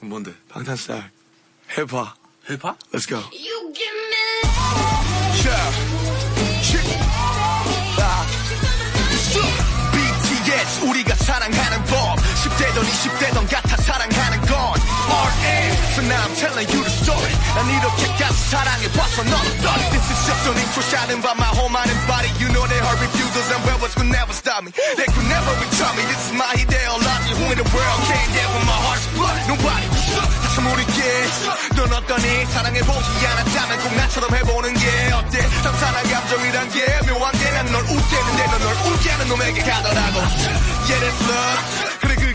[0.00, 0.32] 뭔데?
[0.48, 1.02] 방탄스타일.
[1.76, 2.14] 해봐.
[2.50, 2.76] 해봐?
[2.92, 3.16] Let's go.
[3.32, 4.14] You give me
[9.92, 13.73] BTS 우리가 사랑하는 법 10대던 20대던 같아
[15.95, 20.43] So now I'm telling you the story 난 이렇게까지 사랑해봤어 넌 어떠니 This is just
[20.49, 23.61] an intro shining by my whole mind and body You know they heard refusals and
[23.67, 27.45] rebels could never stop me They could never return me This is my ideology Who
[27.53, 29.87] in the world came there with my heart's blood Nobody
[30.43, 30.99] 다시 모르게
[31.75, 38.15] 넌 어떠니 사랑해보지 않았다면 꼭 나처럼 해보는 게 어때 상상한 감정이란 게 묘한 게난널 웃게
[38.17, 40.19] 했는데 넌널 웃게 하는 놈에게 가더라고
[40.89, 41.89] Yeah that's love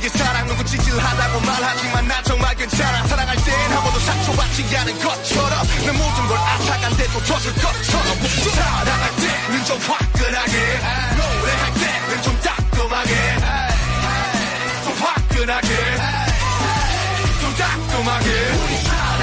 [0.10, 3.06] 그래 그게 사랑 누구 찌질하다고 말하지만 난 정말 괜찮아.
[3.08, 8.18] 사랑할 땐한 번도 상처받지 않은 것처럼 내 모든 걸 앗아간데도 터질 것처럼
[8.56, 10.80] 사랑할 때는 좀 화끈하게.
[11.18, 13.14] 노래할 때는 좀 따끔하게.
[14.84, 15.68] 좀 화끈하게.
[17.42, 18.30] 좀 따끔하게.
[18.30, 19.19] 우리 사랑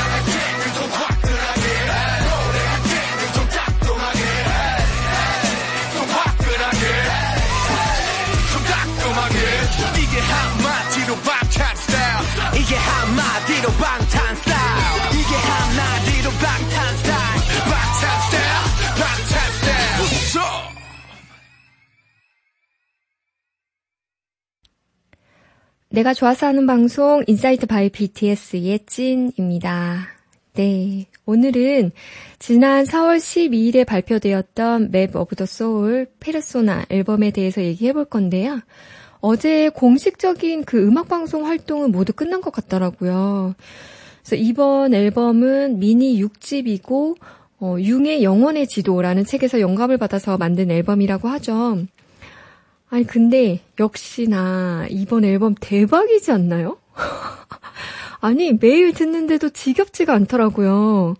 [25.96, 30.06] 내가 좋아서 하는 방송 insight by BTS의 찐입니다.
[30.52, 31.06] 네.
[31.24, 31.90] 오늘은
[32.38, 38.60] 지난 4월 12일에 발표되었던 Map of the Soul Persona 앨범에 대해서 얘기해 볼 건데요.
[39.20, 43.54] 어제 공식적인 그 음악 방송 활동은 모두 끝난 것 같더라고요.
[44.22, 47.16] 그래서 이번 앨범은 미니 6집이고,
[47.60, 51.86] 어, 융의 영혼의 지도라는 책에서 영감을 받아서 만든 앨범이라고 하죠.
[52.88, 56.78] 아니, 근데 역시나 이번 앨범 대박이지 않나요?
[58.20, 61.16] 아니, 매일 듣는데도 지겹지가 않더라고요.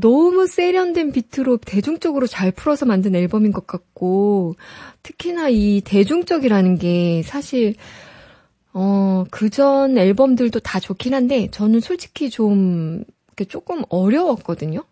[0.00, 4.54] 너무 세련된 비트로 대중적으로 잘 풀어서 만든 앨범인 것 같고,
[5.02, 7.74] 특히나 이 대중적이라는 게 사실,
[8.72, 13.04] 어, 그전 앨범들도 다 좋긴 한데, 저는 솔직히 좀,
[13.48, 14.84] 조금 어려웠거든요?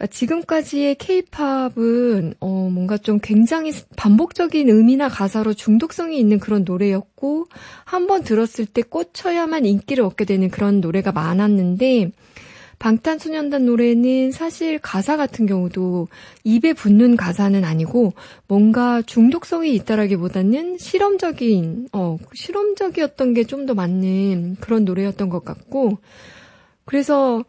[0.00, 7.46] 그러니까 지금까지의 케이팝은, 어, 뭔가 좀 굉장히 반복적인 음이나 가사로 중독성이 있는 그런 노래였고,
[7.84, 12.12] 한 번 들었을 때 꽂혀야만 인기를 얻게 되는 그런 노래가 많았는데,
[12.78, 16.08] 방탄소년단 노래는 사실 가사 같은 경우도
[16.44, 18.14] 입에 붙는 가사는 아니고
[18.48, 25.98] 뭔가 중독성이 있다라기보다는 실험적인, 어, 실험적이었던 게 좀 더 맞는 그런 노래였던 것 같고,
[26.90, 27.44] 그래서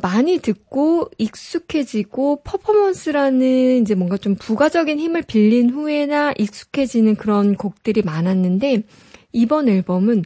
[0.00, 8.84] 많이 듣고 익숙해지고 퍼포먼스라는 이제 뭔가 좀 부가적인 힘을 빌린 후에나 익숙해지는 그런 곡들이 많았는데,
[9.32, 10.22] 이번 앨범은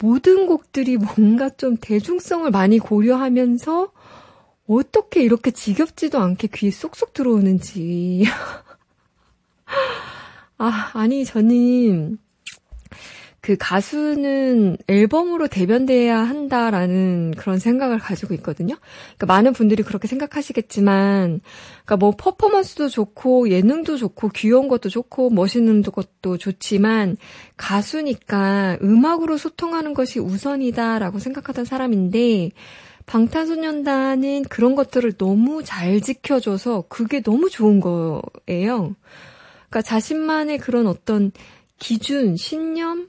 [0.00, 3.92] 모든 곡들이 뭔가 좀 대중성을 많이 고려하면서
[4.66, 8.24] 어떻게 이렇게 지겹지도 않게 귀에 쏙쏙 들어오는지.
[10.58, 12.18] 아, 아니, 저는
[13.40, 18.76] 그 가수는 앨범으로 대변돼야 한다라는 그런 생각을 가지고 있거든요.
[19.16, 21.40] 그러니까 많은 분들이 그렇게 생각하시겠지만,
[21.84, 27.16] 그러니까 뭐 퍼포먼스도 좋고 예능도 좋고 귀여운 것도 좋고 멋있는 것도 좋지만
[27.56, 32.50] 가수니까 음악으로 소통하는 것이 우선이다라고 생각하던 사람인데
[33.06, 38.94] 방탄소년단은 그런 것들을 너무 잘 지켜줘서 그게 너무 좋은 거예요.
[39.68, 41.32] 그러니까 자신만의 그런 어떤
[41.78, 43.08] 기준, 신념,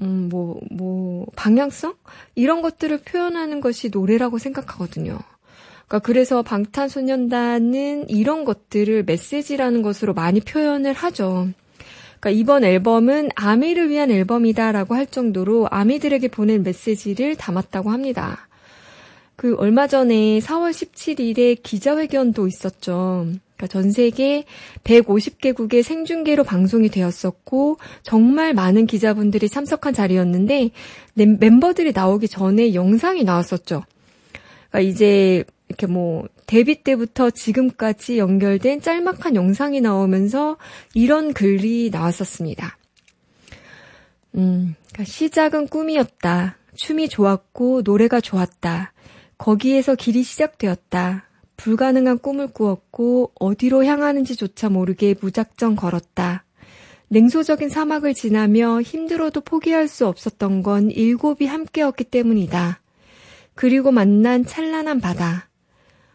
[0.00, 1.94] 음, 뭐, 뭐, 방향성?
[2.34, 5.18] 이런 것들을 표현하는 것이 노래라고 생각하거든요.
[5.86, 11.48] 그러니까 그래서 방탄소년단은 이런 것들을 메시지라는 것으로 많이 표현을 하죠.
[12.20, 18.46] 그러니까 이번 앨범은 아미를 위한 앨범이다라고 할 정도로 아미들에게 보낸 메시지를 담았다고 합니다.
[19.36, 23.26] 그 얼마 전에 4월 17일에 기자회견도 있었죠.
[23.60, 24.44] 그러니까 전 세계
[24.84, 30.70] 150개국의 생중계로 방송이 되었었고 정말 많은 기자분들이 참석한 자리였는데
[31.14, 33.84] 멤버들이 나오기 전에 영상이 나왔었죠.
[34.70, 40.56] 그러니까 이제 이렇게 뭐 데뷔 때부터 지금까지 연결된 짤막한 영상이 나오면서
[40.94, 42.78] 이런 글이 나왔었습니다.
[44.36, 46.56] 음, 그러니까 시작은 꿈이었다.
[46.76, 48.92] 춤이 좋았고 노래가 좋았다.
[49.36, 51.29] 거기에서 길이 시작되었다.
[51.60, 56.44] 불가능한 꿈을 꾸었고 어디로 향하는지조차 모르게 무작정 걸었다.
[57.08, 62.80] 냉소적인 사막을 지나며 힘들어도 포기할 수 없었던 건 일곱이 함께였기 때문이다.
[63.54, 65.50] 그리고 만난 찬란한 바다.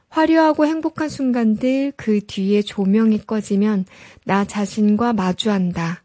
[0.09, 3.85] 화려하고 행복한 순간들 그 뒤에 조명이 꺼지면
[4.23, 6.01] 나 자신과 마주한다.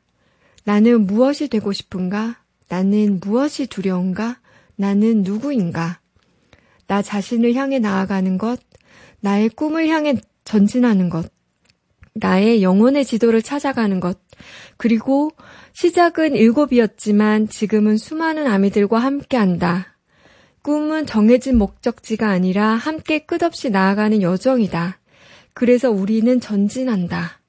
[0.64, 2.36] 나는 무엇이 되고 싶은가?
[2.68, 4.38] 나는 무엇이 두려운가?
[4.76, 6.00] 나는 누구인가?
[6.86, 8.60] 나 자신을 향해 나아가는 것,
[9.20, 11.30] 나의 꿈을 향해 전진하는 것,
[12.14, 14.18] 나의 영혼의 지도를 찾아가는 것,
[14.76, 15.30] 그리고
[15.72, 19.96] 시작은 일곱이었지만 지금은 수많은 아미들과 함께 한다.
[20.62, 24.98] 꿈은 정해진 목적지가 아니라 함께 끝없이 나아가는 여정이다.
[25.54, 27.40] 그래서 우리는 전진한다.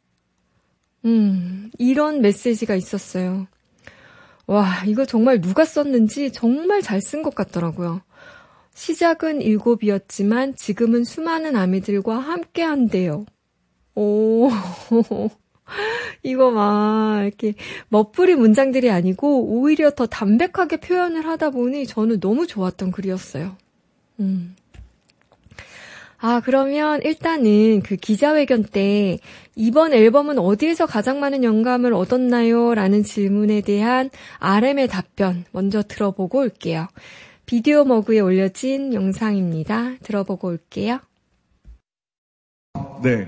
[1.06, 3.47] 음, 이런 메시지가 있었어요.
[4.47, 8.01] 와, 이거 정말 누가 썼는지 정말 잘 쓴 것 같더라고요.
[8.81, 13.28] 시작은 일곱이었지만 지금은 수많은 아미들과 함께 한대요.
[13.94, 14.50] 오,
[16.24, 17.54] 이거 막 이렇게
[17.89, 23.56] 멋부리 문장들이 아니고 오히려 더 담백하게 표현을 하다 보니 저는 너무 좋았던 글이었어요.
[24.19, 24.56] 음.
[26.18, 29.19] 아, 그러면 일단은 그 기자회견 때
[29.56, 32.74] 이번 앨범은 어디에서 가장 많은 영감을 얻었나요?
[32.74, 36.88] 라는 질문에 대한 RM의 답변 먼저 들어보고 올게요.
[37.51, 39.95] 비디오 머그에 올려진 영상입니다.
[40.03, 41.00] 들어보고 올게요.
[43.03, 43.27] 네.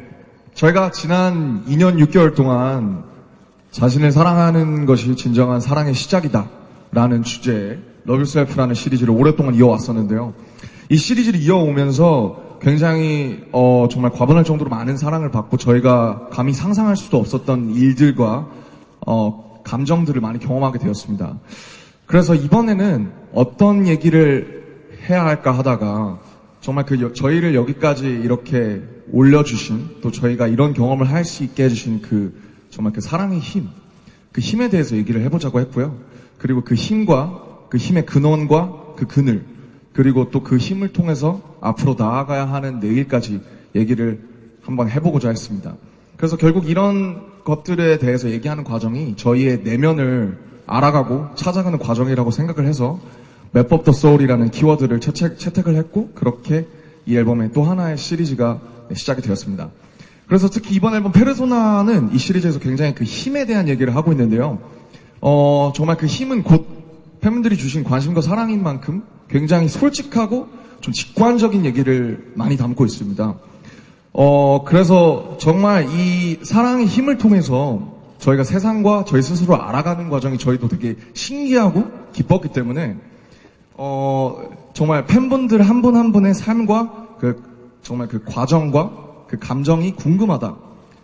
[0.53, 3.03] 저희가 지난 2년 6개월 동안
[3.71, 6.49] 자신을 사랑하는 것이 진정한 사랑의 시작이다.
[6.93, 10.33] 라는 주제의 Love Yourself라는 시리즈를 오랫동안 이어왔었는데요.
[10.87, 17.17] 이 시리즈를 이어오면서 굉장히 어, 정말 과분할 정도로 많은 사랑을 받고 저희가 감히 상상할 수도
[17.17, 18.47] 없었던 일들과
[19.05, 21.39] 어, 감정들을 많이 경험하게 되었습니다.
[22.13, 26.19] 그래서 이번에는 어떤 얘기를 해야 할까 하다가
[26.61, 32.03] 정말 그 여- 저희를 여기까지 이렇게 올려주신 또 저희가 이런 경험을 할 수 있게 해주신
[32.03, 32.39] 그
[32.69, 33.67] 정말 그 사랑의 힘,
[34.31, 35.97] 그 힘에 대해서 얘기를 해보자고 했고요.
[36.37, 39.43] 그리고 그 힘과 그 힘의 근원과 그 그늘
[39.93, 43.41] 그리고 또 그 힘을 통해서 앞으로 나아가야 하는 내일까지
[43.73, 44.21] 얘기를
[44.61, 45.73] 한번 해보고자 했습니다.
[46.17, 52.99] 그래서 결국 이런 것들에 대해서 얘기하는 과정이 저희의 내면을 알아가고 찾아가는 과정이라고 생각을 해서
[53.51, 56.67] 맵업 더 소울이라는 키워드를 채택, 채택을 했고 그렇게
[57.05, 58.59] 이 앨범의 또 하나의 시리즈가
[58.93, 59.69] 시작이 되었습니다.
[60.27, 64.59] 그래서 특히 이번 앨범 페르소나는 이 시리즈에서 굉장히 그 힘에 대한 얘기를 하고 있는데요.
[65.21, 66.65] 어, 정말 그 힘은 곧
[67.21, 70.47] 팬분들이 주신 관심과 사랑인 만큼 굉장히 솔직하고
[70.81, 73.35] 좀 직관적인 얘기를 많이 담고 있습니다.
[74.13, 77.92] 어, 그래서 정말 이 사랑의 힘을 통해서
[78.23, 81.83] 저희가 세상과 저희 스스로 알아가는 과정이 저희도 되게 신기하고
[82.13, 82.95] 기뻤기 때문에
[83.73, 87.43] 어, 정말 팬분들 한 분 한 분의 삶과 그
[87.81, 90.55] 정말 그 과정과 그 감정이 궁금하다.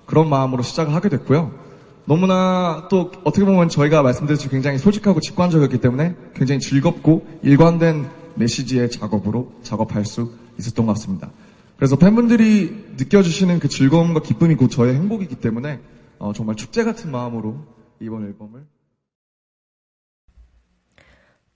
[0.06, 1.51] 그런 마음으로 시작을 하게 됐고요.
[2.06, 9.51] 너무나 또 어떻게 보면 저희가 말씀드렸듯이 굉장히 솔직하고 직관적이었기 때문에 굉장히 즐겁고 일관된 메시지의 작업으로
[9.62, 11.30] 작업할 수 있었던 것 같습니다.
[11.75, 15.80] 그래서 팬분들이 느껴주시는 그 즐거움과 기쁨이 곧 저의 행복이기 때문에
[16.19, 17.66] 어, 정말 축제 같은 마음으로
[18.00, 18.68] 이번 앨범을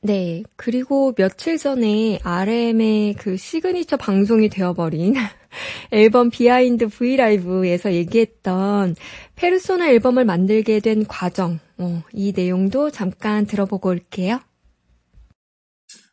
[0.02, 0.44] 네.
[0.58, 5.16] 그리고 며칠 전에 RM의 그 시그니처 방송이 되어버린
[5.92, 8.98] 앨범 behind V LIVE에서 얘기했던
[9.36, 14.42] 페르소나 앨범을 만들게 된 과정, 어, 이 내용도 잠깐 들어보고 올게요.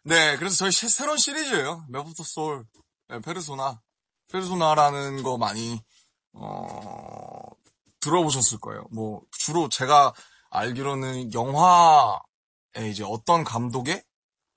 [0.05, 1.85] 네, 그래서 저희 시- 새로운 시리즈예요.
[1.89, 2.65] Map of Soul,
[3.09, 3.81] 네, 페르소나.
[4.31, 5.81] 페르소나라는 거 많이
[6.33, 7.43] 어,
[8.01, 8.85] 들어보셨을 거예요.
[8.91, 10.13] 뭐 주로 제가
[10.51, 14.03] 알기로는 영화에 이제 어떤 감독의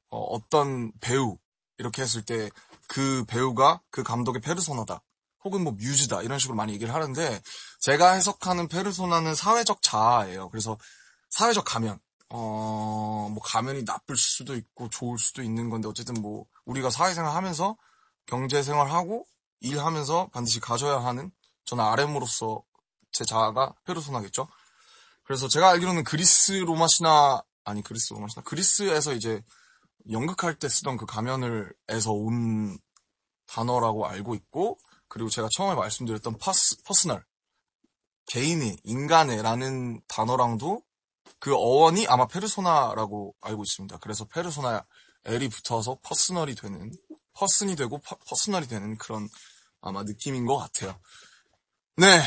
[0.09, 1.37] 어떤 배우
[1.77, 2.49] 이렇게 했을 때
[2.87, 5.01] 그 배우가 그 감독의 페르소나다.
[5.43, 7.41] 혹은 뭐 뮤즈다 이런 식으로 많이 얘기를 하는데
[7.79, 10.49] 제가 해석하는 페르소나는 사회적 자아예요.
[10.49, 10.77] 그래서
[11.29, 16.89] 사회적 가면 어, 뭐 가면이 나쁠 수도 있고 좋을 수도 있는 건데 어쨌든 뭐 우리가
[16.89, 17.75] 사회생활 하면서
[18.27, 19.25] 경제생활 하고
[19.59, 21.31] 일하면서 반드시 가져야 하는
[21.65, 22.63] 저는 RM으로서
[23.13, 24.47] 제 자아가 페르소나겠죠.
[25.23, 29.41] 그래서 제가 알기로는 그리스 로마 신화 아니 그리스 로마 신화 그리스에서 이제
[30.11, 32.77] 연극할 때 쓰던 그 가면을에서 온
[33.45, 34.77] 단어라고 알고 있고
[35.07, 37.23] 그리고 제가 처음에 말씀드렸던 pers, personal
[38.25, 40.81] 개인의 인간의라는 단어랑도
[41.39, 43.97] 그 어원이 아마 페르소나라고 알고 있습니다.
[43.99, 44.83] 그래서 페르소나
[45.25, 46.91] L이 붙어서 personal이 되는
[47.33, 49.29] person이 되고 per, personal이 되는 그런
[49.81, 50.99] 아마 느낌인 것 같아요.
[51.97, 52.21] 네.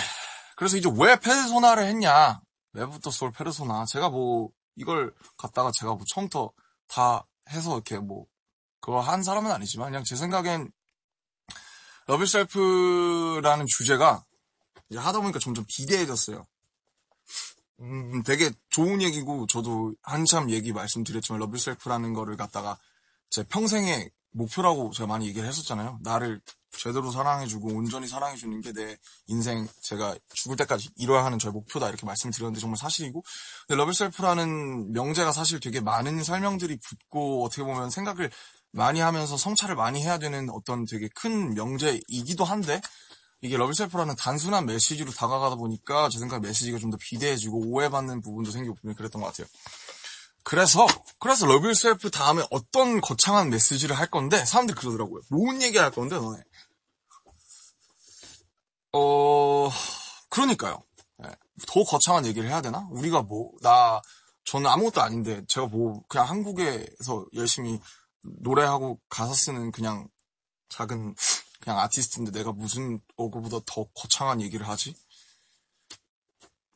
[0.57, 2.41] 그래서 이제 왜 페르소나를 했냐?
[2.73, 3.85] 왜 Map of the Soul 페르소나?
[3.85, 6.51] 제가 뭐 이걸 갖다가 제가 뭐 처음부터
[6.89, 8.27] 다 해서 이렇게 뭐
[8.81, 10.73] 그거 한 사람은 아니지만 그냥 제 생각엔
[12.07, 14.25] Love Yourself라는 주제가
[14.91, 16.47] 이제 하다 보니까 점점 비대해졌어요.
[17.81, 22.79] 음, 되게 좋은 얘기고 저도 한참 얘기 말씀드렸지만 Love Yourself라는 거를 갖다가
[23.29, 25.99] 제 평생의 목표라고 제가 많이 얘기를 했었잖아요.
[26.03, 26.41] 나를
[26.79, 32.05] 제대로 사랑해주고 온전히 사랑해주는 게 내 인생 제가 죽을 때까지 이뤄야 하는 저의 목표다 이렇게
[32.05, 33.25] 말씀을 드렸는데 정말 사실이고
[33.67, 38.31] 근데 Love Yourself라는 명제가 사실 되게 많은 설명들이 붙고 어떻게 보면 생각을
[38.73, 42.81] 많이 하면서 성찰을 많이 해야 되는 어떤 되게 큰 명제이기도 한데
[43.41, 48.51] 이게 Love Yourself라는 단순한 메시지로 다가가다 보니까 제 생각에 메시지가 좀 더 비대해지고 오해받는 부분도
[48.51, 49.47] 생기고 분명히 그랬던 것 같아요.
[50.43, 50.87] 그래서
[51.19, 55.23] 그래서 Love Yourself 다음에 어떤 거창한 메시지를 할 건데 사람들이 그러더라고요.
[55.31, 56.39] 뭔 얘기 할 건데 너네.
[58.97, 59.71] 어
[60.31, 60.83] 그러니까요.
[61.25, 61.31] 예,
[61.67, 62.87] 더 거창한 얘기를 해야 되나?
[62.91, 64.01] 우리가 뭐 나
[64.47, 67.81] 저는 아무것도 아닌데 제가 뭐 그냥 한국에서 열심히
[68.23, 70.09] 노래하고 가사 쓰는 그냥
[70.69, 71.15] 작은
[71.61, 74.95] 그냥 아티스트인데 내가 무슨 어그보다 더 거창한 얘기를 하지?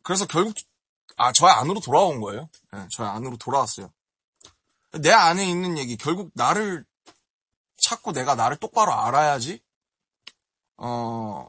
[0.02, 0.54] 그래서 결국
[1.16, 2.48] 아 저의 안으로 돌아온 거예요.
[2.72, 3.92] 네, 저의 안으로 돌아왔어요.
[5.00, 6.84] 내 안에 있는 얘기 결국 나를
[7.76, 9.62] 찾고 내가 나를 똑바로 알아야지
[10.76, 11.48] 어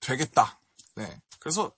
[0.00, 0.60] 되겠다.
[0.96, 1.20] 네.
[1.38, 1.72] 그래서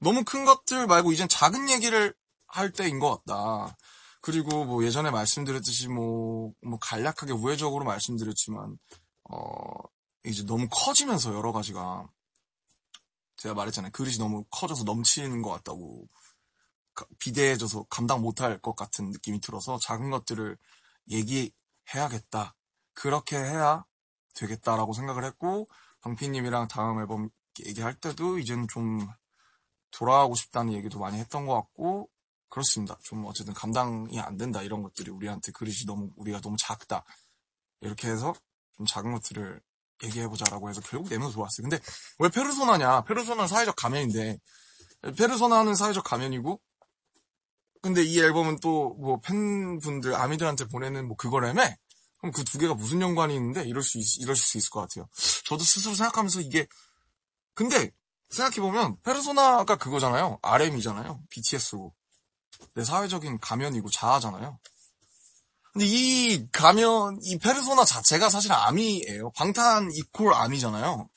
[0.00, 2.14] 너무 큰 것들 말고 이젠 작은 얘기를
[2.46, 3.76] 할 때인 것 같다.
[4.20, 8.76] 그리고 뭐 예전에 말씀드렸듯이 뭐, 뭐 간략하게 우회적으로 말씀드렸지만,
[9.30, 9.38] 어,
[10.24, 12.08] 이제 너무 커지면서 여러 가지가,
[13.36, 13.92] 제가 말했잖아요.
[13.92, 16.08] 그릇이 너무 커져서 넘치는 것 같다고.
[16.94, 20.56] 가- 비대해져서 감당 못할 것 같은 느낌이 들어서 작은 것들을
[21.10, 22.56] 얘기해야겠다.
[22.94, 23.84] 그렇게 해야
[24.34, 25.68] 되겠다라고 생각을 했고,
[26.00, 27.28] 방피님이랑 다음 앨범
[27.66, 29.08] 얘기할 때도 이제는 좀
[29.90, 32.10] 돌아가고 싶다는 얘기도 많이 했던 것 같고,
[32.48, 32.96] 그렇습니다.
[33.02, 37.04] 좀 어쨌든 감당이 안 된다 이런 것들이 우리한테 그릇이 너무 우리가 너무 작다
[37.80, 38.34] 이렇게 해서
[38.76, 39.60] 좀 작은 것들을
[40.04, 41.68] 얘기해보자라고 해서 결국 내면서 좋았어요.
[41.68, 41.80] 근데
[42.18, 43.02] 왜 페르소나냐?
[43.04, 44.38] 페르소나는 사회적 가면인데
[45.18, 46.60] 페르소나는 사회적 가면이고
[47.82, 51.62] 근데 이 앨범은 또 뭐 팬분들 아미들한테 보내는 뭐 그거라며?
[52.18, 55.08] 그럼 그 두 개가 무슨 연관이 있는데 이럴 수 있, 이러실 수 있을 것 같아요.
[55.44, 56.66] 저도 스스로 생각하면서 이게
[57.56, 57.90] 근데
[58.28, 60.38] 생각해보면 페르소나가 그거잖아요.
[60.42, 61.22] RM이잖아요.
[61.30, 61.92] BTS고.
[62.74, 64.58] 내 사회적인 가면이고 자아잖아요.
[65.72, 69.30] 근데 이 가면, 이 페르소나 자체가 사실 아미예요.
[69.32, 71.08] 방탄 이콜 아미잖아요.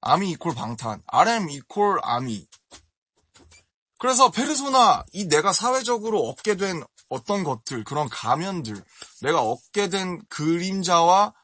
[0.00, 1.02] 아미 이콜 방탄.
[1.06, 2.48] RM 이콜 아미.
[3.98, 8.82] 그래서 페르소나, 이 내가 사회적으로 얻게 된 어떤 것들, 그런 가면들,
[9.20, 11.34] 내가 얻게 된 그림자와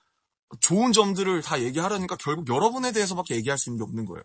[0.61, 4.23] 좋은 점들을 다 얘기하려니까 결국 여러분에 대해서밖에 얘기할 수 있는 게 없는 거예요.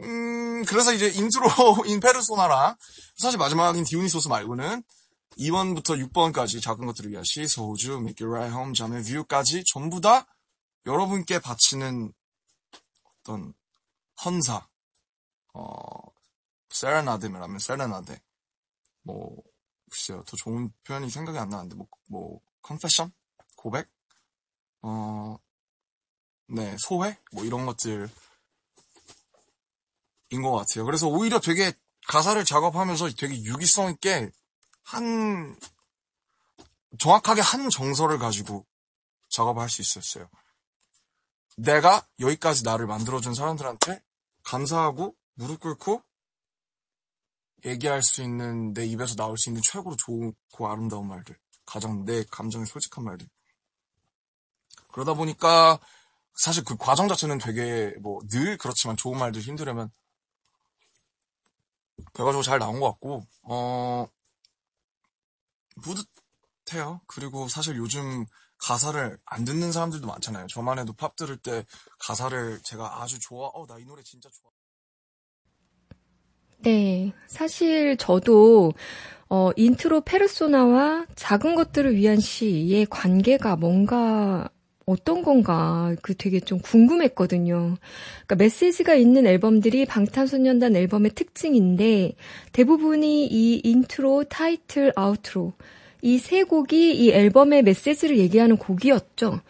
[0.00, 2.76] 음, 그래서 이제 intro인 페르소나랑
[3.16, 4.82] 사실 마지막인 디오니소스 말고는
[5.38, 10.26] 2번부터 6번까지 작은 것들을 위한 시, 소우주, Right, Home, Jamais Vu까지 전부 다
[10.86, 12.12] 여러분께 바치는
[13.20, 13.52] 어떤
[14.24, 14.66] 헌사,
[15.52, 15.82] 어,
[16.70, 18.20] 세레나데라면 세레나데,
[19.02, 19.36] 뭐,
[19.90, 23.12] 글쎄요, 더 좋은 표현이 생각이 안 나는데, 뭐, 뭐, confession?
[23.56, 23.88] 고백?
[24.82, 25.38] 어,
[26.48, 27.18] 네, 소회?
[27.32, 28.08] 뭐 이런 것들, 인
[30.42, 30.84] 것 같아요.
[30.84, 31.72] 그래서 오히려 되게
[32.08, 34.30] 가사를 작업하면서 되게 유기성 있게
[34.82, 35.58] 한,
[36.98, 38.66] 정확하게 한 정서를 가지고
[39.28, 40.28] 작업할 수 있었어요.
[41.56, 44.02] 내가 여기까지 나를 만들어준 사람들한테
[44.44, 46.02] 감사하고 무릎 꿇고
[47.64, 51.36] 얘기할 수 있는 내 입에서 나올 수 있는 최고로 좋고 아름다운 말들.
[51.64, 53.26] 가장 내 감정에 솔직한 말들.
[54.92, 55.80] 그러다 보니까
[56.34, 59.90] 사실 그 과정 자체는 되게 뭐 늘 그렇지만 좋은 말들 힘들으면
[62.12, 64.06] 그래가지고 잘 나온 것 같고, 어,
[65.82, 67.00] 뿌듯해요.
[67.06, 68.24] 그리고 사실 요즘
[68.58, 70.46] 가사를 안 듣는 사람들도 많잖아요.
[70.48, 71.64] 저만 해도 팝 들을 때
[72.00, 74.50] 가사를 제가 아주 좋아, 어, 나 이 노래 진짜 좋아.
[76.60, 78.72] 네, 사실 저도
[79.28, 84.48] 어, 인트로 페르소나와 작은 것들을 위한 시의 관계가 뭔가
[84.86, 87.76] 어떤 건가 그 되게 좀 궁금했거든요.
[88.26, 92.12] 그러니까 메시지가 있는 앨범들이 방탄소년단 앨범의 특징인데
[92.52, 95.52] 대부분이 이 인트로, 타이틀, outro
[96.02, 99.40] 이 세 곡이 이 앨범의 메시지를 얘기하는 곡이었죠.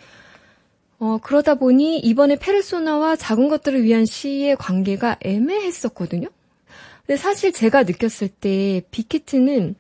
[0.98, 6.28] 어, 그러다 보니 이번에 페르소나와 작은 것들을 위한 시의 관계가 애매했었거든요.
[7.06, 9.74] 근데 사실 제가 느꼈을 때 빅히트는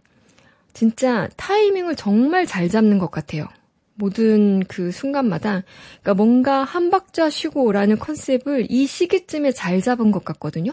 [0.74, 3.48] 진짜 타이밍을 정말 잘 잡는 것 같아요.
[3.96, 5.64] 모든 그 순간마다
[6.02, 10.72] 그러니까 뭔가 한 박자 쉬고라는 컨셉을 이 시기쯤에 잘 잡은 것 같거든요.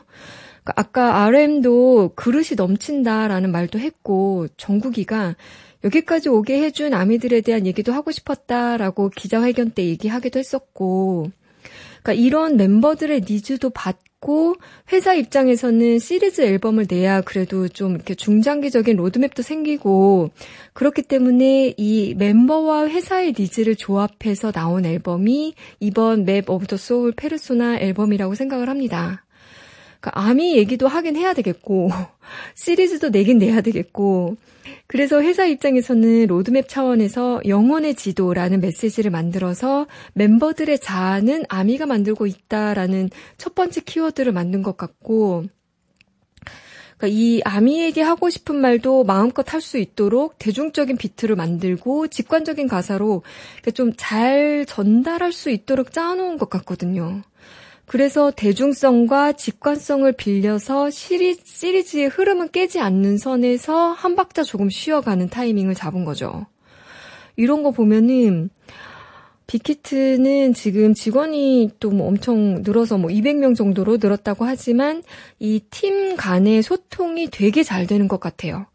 [0.63, 5.35] 그러니까 아까 RM도 그릇이 넘친다라는 말도 했고 정국이가
[5.83, 11.31] 여기까지 오게 해준 아미들에 대한 얘기도 하고 싶었다라고 기자회견 때 얘기하기도 했었고
[12.01, 14.55] 그러니까 이런 멤버들의 needs도 받고 있고
[14.91, 20.31] 회사 입장에서는 시리즈 앨범을 내야 그래도 좀 이렇게 중장기적인 로드맵도 생기고
[20.73, 27.77] 그렇기 때문에 이 멤버와 회사의 needs를 조합해서 나온 앨범이 이번 Map of the Soul 페르소나
[27.79, 29.23] 앨범이라고 생각을 합니다.
[30.03, 31.89] 그러니까 아미 얘기도 하긴 해야 되겠고
[32.55, 34.35] 시리즈도 내긴 내야 되겠고
[34.87, 43.55] 그래서 회사 입장에서는 로드맵 차원에서 영혼의 지도라는 메시지를 만들어서 멤버들의 자아는 아미가 만들고 있다라는 첫
[43.55, 45.45] 번째 키워드를 만든 것 같고
[46.97, 53.23] 그러니까 이 아미에게 하고 싶은 말도 마음껏 할 수 있도록 대중적인 비트를 만들고 직관적인 가사로
[53.73, 57.21] 좀 잘 전달할 수 있도록 짜놓은 것 같거든요.
[57.85, 65.75] 그래서 대중성과 직관성을 빌려서 시리, 시리즈의 흐름은 깨지 않는 선에서 한 박자 조금 쉬어가는 타이밍을
[65.75, 66.45] 잡은 거죠.
[67.35, 68.49] 이런 거 보면은
[69.47, 75.03] 빅히트는 지금 직원이 또 뭐 엄청 늘어서 뭐 200명 정도로 늘었다고 하지만
[75.39, 78.65] 이 팀 간의 소통이 되게 잘 되는 것 같아요.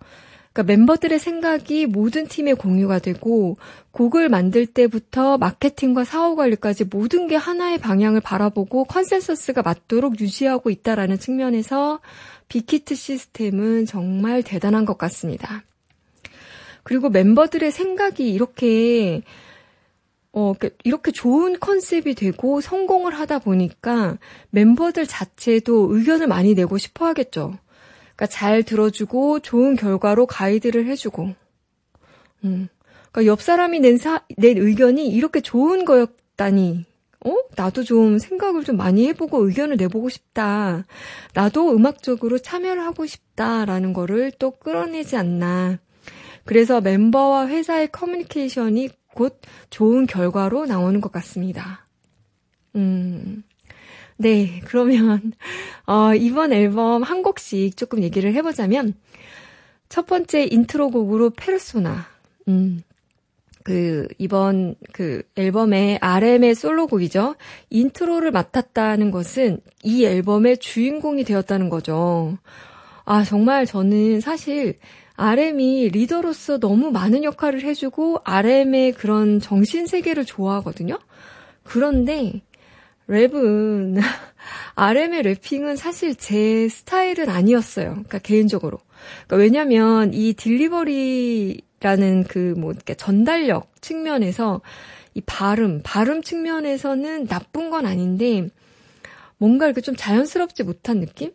[0.58, 3.56] 그러니까 멤버들의 생각이 모든 팀에 공유가 되고
[3.92, 11.20] 곡을 만들 때부터 마케팅과 사후 관리까지 모든 게 하나의 방향을 바라보고 컨센서스가 맞도록 유지하고 있다라는
[11.20, 12.00] 측면에서
[12.48, 15.62] 빅히트 시스템은 정말 대단한 것 같습니다.
[16.82, 19.22] 그리고 멤버들의 생각이 이렇게
[20.32, 24.18] 어, 이렇게 좋은 컨셉이 되고 성공을 하다 보니까
[24.52, 27.54] 멤버들 자체도 의견을 많이 내고 싶어 하겠죠.
[28.18, 31.34] 그러니까 잘 들어주고 좋은 결과로 가이드를 해주고,
[32.44, 32.68] 음.
[33.12, 36.84] 그러니까 옆 사람이 낸, 사, 낸 의견이 이렇게 좋은 거였다니,
[37.24, 37.34] 어?
[37.54, 40.84] 나도 좀 생각을 좀 많이 해보고 의견을 내보고 싶다.
[41.34, 45.78] 나도 음악적으로 참여를 하고 싶다라는 거를 또 끌어내지 않나.
[46.44, 51.86] 그래서 멤버와 회사의 커뮤니케이션이 곧 좋은 결과로 나오는 것 같습니다.
[52.74, 53.44] 음.
[54.18, 55.32] 네, 그러면,
[55.86, 58.94] 어, 이번 앨범 한 곡씩 조금 얘기를 해보자면,
[59.88, 62.06] 첫 번째 인트로 곡으로 페르소나.
[62.48, 62.82] 음,
[63.62, 67.36] 그, 이번 그 앨범의 RM의 솔로곡이죠.
[67.70, 72.38] 인트로를 맡았다는 것은 이 앨범의 주인공이 되었다는 거죠.
[73.04, 74.78] 아, 정말 저는 사실
[75.14, 80.98] RM이 리더로서 너무 많은 역할을 해주고 RM의 그런 정신 세계를 좋아하거든요.
[81.62, 82.42] 그런데
[83.08, 84.00] 랩은
[84.74, 87.90] RM의 래핑은 사실 제 스타일은 아니었어요.
[87.90, 88.78] 그러니까 개인적으로.
[89.26, 94.60] 그러니까 왜냐면 이 딜리버리라는 그 뭐 전달력 측면에서
[95.14, 98.48] 이 발음, 발음 측면에서는 나쁜 건 아닌데
[99.38, 101.32] 뭔가 이렇게 좀 자연스럽지 못한 느낌?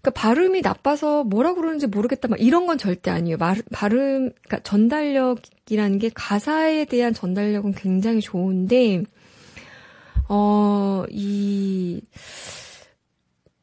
[0.00, 3.36] 그러니까 발음이 나빠서 뭐라 그러는지 모르겠다 막 이런 건 절대 아니에요.
[3.36, 9.04] 말, 발음 그러니까 전달력이라는 게 가사에 대한 전달력은 굉장히 좋은데
[10.34, 12.00] 어, 이,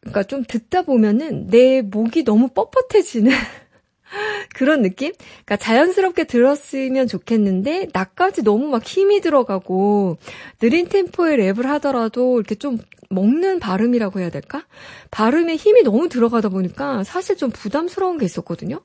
[0.02, 3.32] 그러니까 좀 듣다 보면은 내 목이 너무 뻣뻣해지는
[4.54, 5.12] 그런 느낌?
[5.18, 10.18] 그러니까 자연스럽게 들었으면 좋겠는데 나까지 너무 막 힘이 들어가고
[10.60, 12.78] 느린 템포의 랩을 하더라도 이렇게 좀
[13.10, 14.68] 먹는 발음이라고 해야 될까?
[15.10, 18.82] 발음에 힘이 너무 들어가다 보니까 사실 좀 부담스러운 게 있었거든요.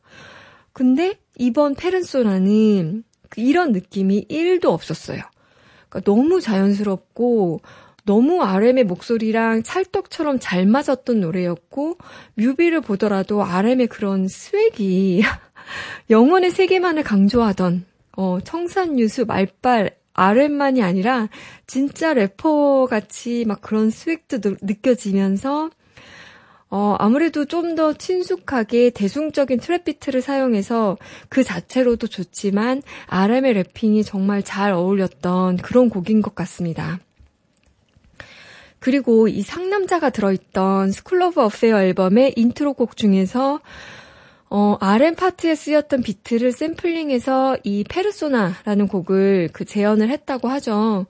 [0.72, 5.20] 근데 이번 페른소라는 그 이런 느낌이 1도 없었어요.
[5.94, 7.60] 그러니까 너무 자연스럽고
[8.04, 11.96] 너무 RM의 목소리랑 찰떡처럼 잘 맞았던 노래였고
[12.34, 15.22] 뮤비를 보더라도 RM의 그런 swag이
[16.10, 21.28] 영혼의 세계만을 강조하던 어, 청산 유수 말빨 RM만이 아니라
[21.66, 25.70] 진짜 래퍼 같이 막 그런 swag도 느껴지면서
[26.76, 30.96] 어, 아무래도 좀 더 친숙하게 대중적인 trap 비트를 사용해서
[31.28, 37.00] 그 자체로도 좋지만 RM의 rapping이 정말 잘 어울렸던 그런 곡인 것 같습니다.
[38.78, 43.60] 그리고 이 상남자가 들어있던 Skool Luv Affair 앨범의 인트로곡 중에서
[44.50, 51.06] 어, RM 파트에 쓰였던 비트를 샘플링해서 이 페르소나라는 곡을 그 재현을 했다고 하죠.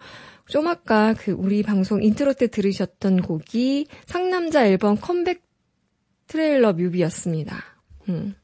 [0.47, 5.44] 좀 아까 그 우리 방송 인트로 때 들으셨던 곡이 상남자 앨범 컴백
[6.35, 7.63] 트레일러 뮤비였습니다.
[8.09, 8.35] 음.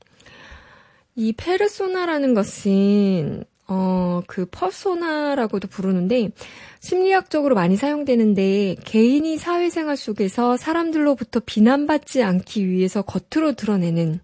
[1.16, 6.30] 이 페르소나라는 것은 어, 그 퍼소나라고도 부르는데
[6.78, 14.20] 심리학적으로 많이 사용되는데 개인이 사회생활 속에서 사람들로부터 비난받지 않기 위해서 겉으로 드러내는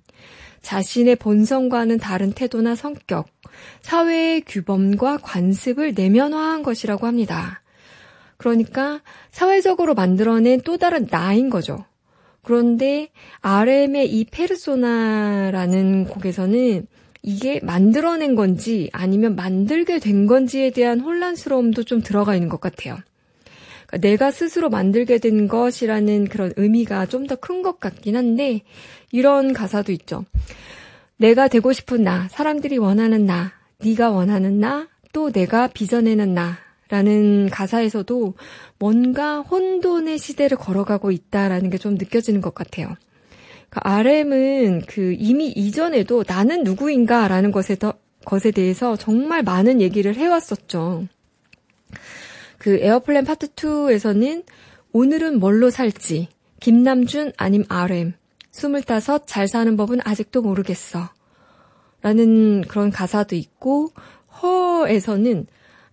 [0.62, 3.26] 자신의 본성과는 다른 태도나 성격,
[3.82, 7.62] 사회의 규범과 관습을 내면화한 것이라고 합니다.
[8.36, 9.00] 그러니까
[9.32, 11.84] 사회적으로 만들어낸 또 다른 나인 거죠.
[12.46, 13.08] 그런데
[13.40, 16.86] RM의 이 페르소나라는 곡에서는
[17.22, 22.96] 이게 만들어낸 건지 아니면 만들게 된 건지에 대한 혼란스러움도 좀 들어가 있는 것 같아요.
[23.88, 28.62] 그러니까 내가 스스로 만들게 된 것이라는 그런 의미가 좀 더 큰 것 같긴 한데
[29.10, 30.24] 이런 가사도 있죠.
[31.16, 37.48] 내가 되고 싶은 나, 사람들이 원하는 나, 네가 원하는 나, 또 내가 빚어내는 나 라는
[37.50, 38.34] 가사에서도
[38.78, 42.94] 뭔가 혼돈의 시대를 걸어가고 있다라는 게 좀 느껴지는 것 같아요.
[43.70, 47.94] 그 RM은 그 이미 이전에도 나는 누구인가라는 것에 더,
[48.24, 51.06] 것에 대해서 정말 많은 얘기를 해왔었죠.
[52.58, 54.44] 그 Airplane part 2에서는
[54.92, 56.28] 오늘은 뭘로 살지,
[56.60, 58.14] 김남준 아님 RM,
[58.50, 61.10] 스물다섯 잘 사는 법은 아직도 모르겠어.
[62.00, 63.90] 라는 그런 가사도 있고,
[64.42, 65.46] 허에서는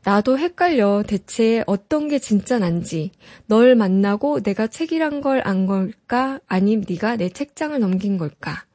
[0.05, 1.03] 나도 헷갈려.
[1.07, 3.11] 대체 어떤 게 진짜 난지.
[3.47, 6.39] 널 만나고 내가 책이란 걸 안 걸까?
[6.47, 8.65] 아님 네가 내 책장을 넘긴 걸까?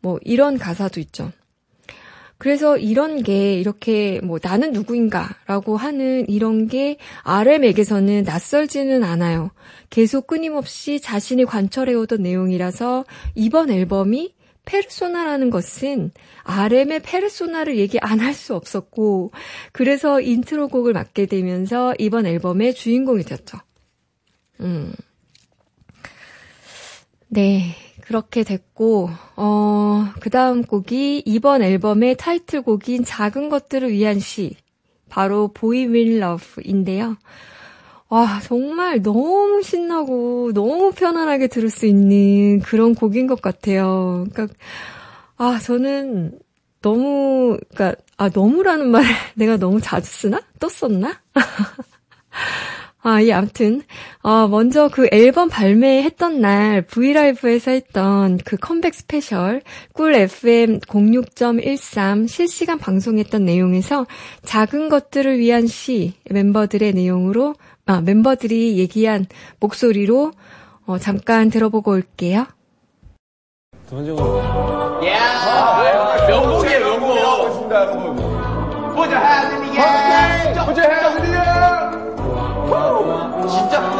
[0.00, 1.32] 뭐 이런 가사도 있죠.
[2.38, 9.50] 그래서 이런 게 이렇게 뭐 나는 누구인가라고 하는 이런 게 RM에게서는 낯설지는 않아요.
[9.90, 14.34] 계속 끊임없이 자신이 관철해오던 내용이라서 이번 앨범이
[14.64, 16.10] 페르소나라는 것은
[16.44, 19.32] RM의 페르소나를 얘기 안 할 수 없었고,
[19.72, 23.58] 그래서 인트로 곡을 맡게 되면서 이번 앨범의 주인공이 되었죠.
[24.60, 24.92] 음.
[27.28, 34.56] 네, 그렇게 됐고, 어, 그 다음 곡이 이번 앨범의 타이틀곡인 작은 것들을 위한 시,
[35.08, 37.16] 바로 Boy With Luv인데요.
[38.14, 44.24] 와, 정말 너무 신나고 너무 편안하게 들을 수 있는 그런 곡인 것 같아요.
[44.32, 44.54] 그러니까,
[45.36, 46.38] 아, 저는
[46.80, 49.02] 너무, 그러니까, 아, 너무라는 말
[49.34, 50.40] 내가 너무 자주 쓰나?
[50.60, 51.20] 또 썼나?
[53.02, 53.82] 아, 예, 아무튼,
[54.22, 59.60] 어, 먼저 그 앨범 발매했던 날, V LIVE에서 했던 그 컴백 special,
[59.92, 64.06] 꿀 FM 06.13 실시간 방송했던 내용에서
[64.44, 69.26] 작은 것들을 위한 시 멤버들의 내용으로, 아, 멤버들이 얘기한
[69.60, 70.32] 목소리로,
[70.86, 72.46] 어, 잠깐 들어보고 올게요.
[76.28, 77.14] 명곡이에요, 명곡.
[83.50, 83.93] 진짜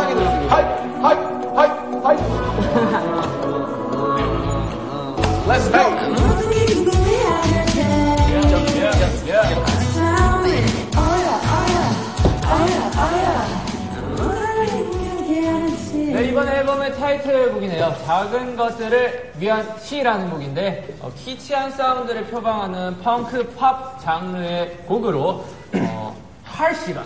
[16.75, 17.95] 앨범의 타이틀곡이네요.
[18.05, 25.45] 작은 것들을 위한 시라는 곡인데, 어, 키치한 사운드를 표방하는 펑크 팝 장르의 곡으로,
[25.77, 27.05] 어, 할시가.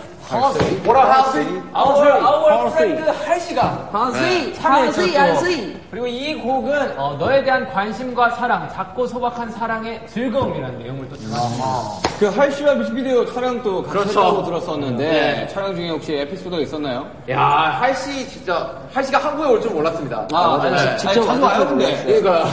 [0.83, 1.61] 뭐라 하지?
[1.73, 3.89] our, our friend 할시가.
[3.91, 4.53] 한수이.
[4.61, 5.79] 한수이, 한수이.
[5.89, 12.09] 그리고 이 곡은, 어, 너에 대한 관심과 사랑, 작고 소박한 사랑의 즐거움이라는 내용을 또 담았습니다.
[12.19, 14.09] 그 할시와 뮤직비디오 촬영도 같이 그렇죠.
[14.19, 15.47] 했다고 들었었는데 네.
[15.47, 17.07] 촬영 중에 혹시 에피소드가 있었나요?
[17.29, 17.39] 야,
[17.79, 20.27] 할씨 진짜 할씨가 한국에 올 줄 몰랐습니다.
[20.31, 20.75] 아, 맞아요.
[20.75, 20.97] 네.
[20.97, 22.03] 직접 자주 와요, 근데.
[22.05, 22.45] 그러니까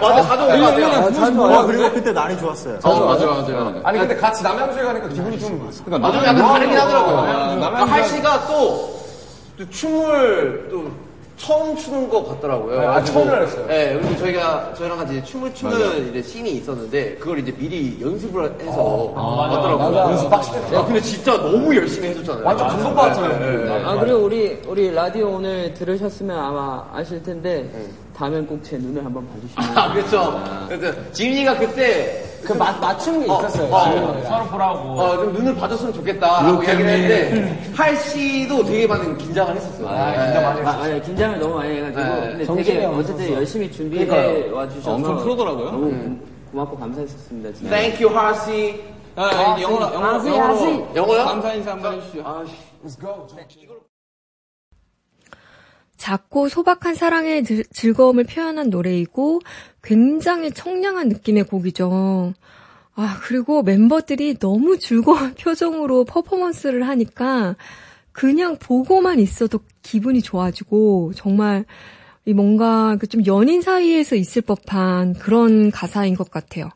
[0.00, 1.12] 맞아 자주 오는 것 같아요.
[1.14, 1.66] 자주 와요.
[1.66, 2.78] 그리고 그때 날이 좋았어요.
[2.84, 3.80] 어, 맞아요, 맞아요.
[3.84, 7.60] 아니 근데 같이 남양주에 가니까 기분이 좀 아, 좀 약간 다르긴 하 더라고요.
[7.60, 9.00] 남양주가- 할씨가 또,
[9.58, 10.90] 또 춤을 또
[11.36, 12.80] 처음 추는 것 같더라고요.
[12.90, 13.64] 아, 처음을 했어요.
[13.66, 18.82] 네, 그리고 저희가 저희랑 같이 춤을 추는 이제 씬이 있었는데 그걸 이제 미리 연습을 해서
[19.16, 19.96] 왔더라고요.
[20.00, 20.58] 연습 빡시게.
[20.76, 22.44] 야, 근데 진짜 너무 열심히 해줬잖아요.
[22.44, 23.38] 완전 감동받았잖아요.
[23.38, 23.84] 네, 네.
[23.84, 27.70] 아, 그리고 우리, 우리 라디오 오늘 들으셨으면 아마 아실 텐데,
[28.14, 29.78] 다음엔 꼭 제 눈을 한번 봐주시면.
[29.78, 30.42] 아, 그렇죠.
[30.68, 33.72] 그래서 지민이가 그때 그 맞, 맞춘 게 있었어요.
[33.74, 34.78] 어, 서로 보라고.
[34.98, 39.86] 어, 좀 눈을 봐줬으면 좋겠다라고 이야기를 했는데 할 씨도 되게 많은 긴장을 했었어요.
[39.86, 42.00] 긴장 많이 아, 아니, 긴장을 너무 많이 해가지고.
[42.02, 42.44] 네.
[42.46, 44.54] 근데 되게 어쨌든 열심히 준비해 그러니까요.
[44.56, 44.94] 와주셔서.
[44.94, 45.70] 엄청 프로더라고요.
[45.70, 46.16] 너무
[46.50, 47.70] 고맙고 감사했었습니다, 진짜.
[47.76, 48.82] Thank you, 할 씨.
[49.16, 50.84] 아, 영어로, 영어로, 아시, 영어로 아시.
[50.94, 51.24] 영어요?
[51.24, 52.24] 감사 인사 한번 해주시죠.
[55.96, 59.40] 작고 소박한 사랑의 들- 즐거움을 표현한 노래이고
[59.82, 62.34] 굉장히 청량한 느낌의 곡이죠.
[62.94, 67.56] 아, 그리고 member들이 너무 즐거운 표정으로 퍼포먼스를 하니까
[68.12, 71.64] 그냥 보고만 있어도 기분이 좋아지고 정말
[72.26, 76.68] 이 뭔가 그좀 연인 사이에서 있을 법한 그런 가사인 것 같아요.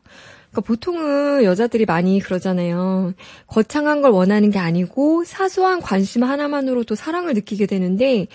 [0.49, 3.13] 그러니까 보통은 여자들이 많이 그러잖아요.
[3.47, 8.27] 거창한 걸 원하는 게 아니고 사소한 관심 하나만으로도 사랑을 느끼게 되는데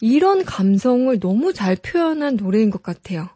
[0.00, 3.28] 이런 감성을 너무 잘 표현한 노래인 것 같아요.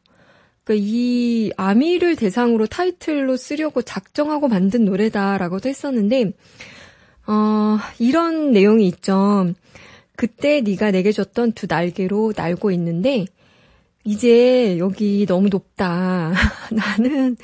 [0.64, 6.33] 그러니까 이 아미를 대상으로 타이틀로 쓰려고 작정하고 만든 노래다라고도 했었는데
[7.27, 9.53] 어, 이런 내용이 있죠.
[10.16, 13.27] 그때 네가 내게 줬던 두 날개로 날고 있는데
[14.05, 16.33] 이제 여기 너무 높다.
[16.70, 17.37] 나는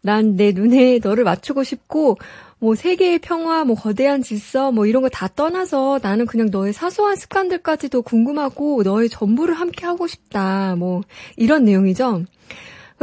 [0.00, 2.18] 난 내 눈에 너를 맞추고 싶고
[2.60, 7.16] 뭐 세계의 평화, 뭐 거대한 질서, 뭐 이런 거 다 떠나서 나는 그냥 너의 사소한
[7.16, 10.74] 습관들까지도 궁금하고 너의 전부를 함께 하고 싶다.
[10.76, 11.02] 뭐
[11.36, 12.24] 이런 내용이죠.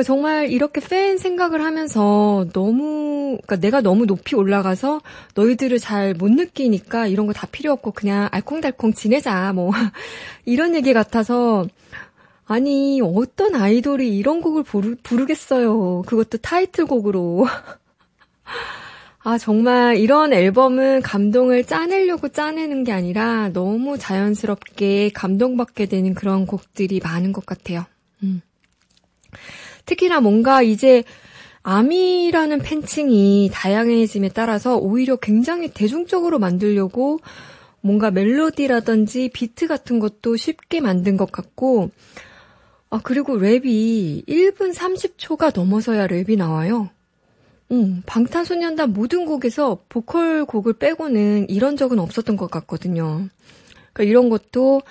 [0.05, 4.99] 정말 이렇게 팬 생각을 하면서 너무, 그러니까 내가 너무 높이 올라가서
[5.35, 9.53] 너희들을 잘 못 느끼니까 이런 거 다 필요 없고 그냥 알콩달콩 지내자.
[9.53, 9.71] 뭐
[10.45, 11.65] 이런 얘기 같아서
[12.45, 16.03] 아니 어떤 아이돌이 이런 곡을 부르, 부르겠어요.
[16.07, 17.47] 그것도 타이틀곡으로.
[19.27, 26.99] 아, 정말 이런 앨범은 감동을 짜내려고 짜내는 게 아니라 너무 자연스럽게 감동받게 되는 그런 곡들이
[27.03, 27.85] 많은 것 같아요.
[28.21, 28.43] 음.
[29.88, 31.03] 특히나 뭔가 이제
[31.63, 37.17] 아미라는 팬층이 다양해짐에 따라서 오히려 굉장히 대중적으로 만들려고
[37.81, 41.89] 뭔가 멜로디라든지 비트 같은 것도 쉽게 만든 것 같고,
[42.91, 46.91] 아, 그리고 랩이 1분 30초가 넘어서야 랩이 나와요.
[47.71, 53.28] 음, 방탄소년단 모든 곡에서 보컬 곡을 빼고는 이런 적은 없었던 것 같거든요.
[53.93, 54.82] 그러니까 이런 것도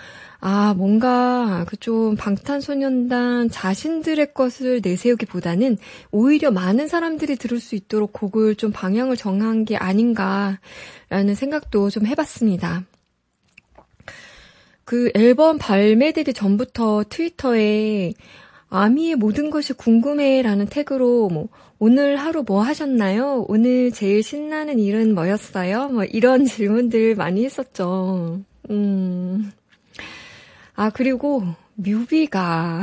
[0.40, 5.76] 아, 뭔가 그 좀 방탄소년단 자신들의 것을 내세우기보다는
[6.10, 12.84] 오히려 많은 사람들이 들을 수 있도록 곡을 좀 방향을 정한 게 아닌가라는 생각도 좀 해봤습니다.
[14.84, 18.14] 그 앨범 발매되기 전부터 트위터에
[18.70, 21.48] 아미의 모든 것이 궁금해라는 태그로 뭐
[21.86, 23.44] 오늘 하루 뭐 하셨나요?
[23.46, 25.90] 오늘 제일 신나는 일은 뭐였어요?
[25.90, 28.40] 뭐 이런 질문들 많이 했었죠.
[28.70, 29.52] 음.
[30.76, 31.42] 아, 그리고
[31.74, 32.80] 뮤비가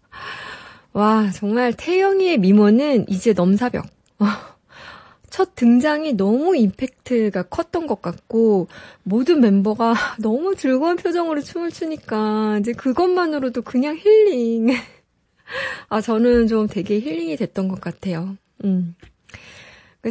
[0.94, 3.84] 와, 정말 태영이의 미모는 이제 넘사벽.
[5.28, 8.68] 첫 등장이 너무 임팩트가 컸던 것 같고
[9.02, 14.68] 모든 멤버가 너무 즐거운 표정으로 춤을 추니까 이제 그것만으로도 그냥 힐링.
[15.88, 18.36] 아, 저는 좀 되게 힐링이 됐던 것 같아요.
[18.64, 18.94] 음.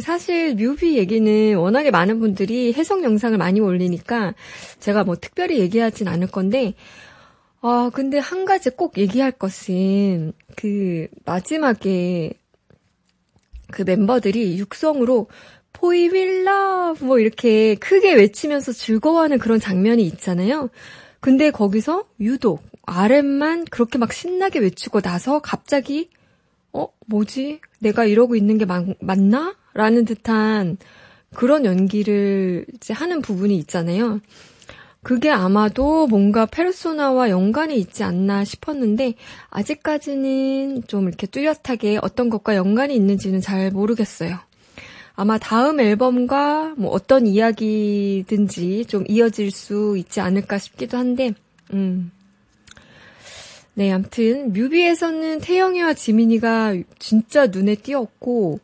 [0.00, 4.34] 사실 뮤비 얘기는 워낙에 많은 분들이 해석 영상을 많이 올리니까
[4.78, 6.74] 제가 뭐 특별히 얘기하진 않을 건데,
[7.62, 12.32] 아, 근데 한 가지 꼭 얘기할 것은 그 마지막에
[13.72, 15.28] 그 멤버들이 육성으로
[15.72, 20.70] 포이 윌라 뭐 이렇게 크게 외치면서 즐거워하는 그런 장면이 있잖아요.
[21.20, 26.08] 근데 거기서 유독 RM만 그렇게 막 신나게 외치고 나서 갑자기
[26.72, 29.54] 어 뭐지 내가 이러고 있는 게 맞, 맞나?
[29.74, 30.78] 라는 듯한
[31.34, 34.20] 그런 연기를 이제 하는 부분이 있잖아요.
[35.02, 39.14] 그게 아마도 뭔가 페르소나와 연관이 있지 않나 싶었는데
[39.50, 44.36] 아직까지는 좀 이렇게 뚜렷하게 어떤 것과 연관이 있는지는 잘 모르겠어요.
[45.14, 51.32] 아마 다음 앨범과 뭐 어떤 이야기든지 좀 이어질 수 있지 않을까 싶기도 한데,
[51.72, 52.10] 음.
[53.78, 58.58] 네, 암튼 뮤비에서는 태영이와 지민이가 진짜 눈에 띄었고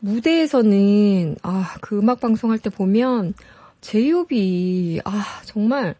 [0.00, 3.32] 무대에서는 아, 그 음악 방송할 때 보면
[3.80, 5.94] 제이홉이 아, 정말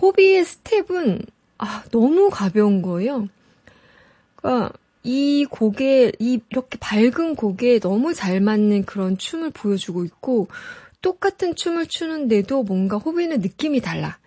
[0.00, 1.22] 호비의 스텝은
[1.58, 3.28] 아, 너무 가벼운 거예요.
[4.36, 10.46] 그러니까 이 곡에 이 이렇게 밝은 곡에 너무 잘 맞는 그런 춤을 보여주고 있고
[11.02, 14.18] 똑같은 춤을 추는데도 뭔가 호비는 느낌이 달라.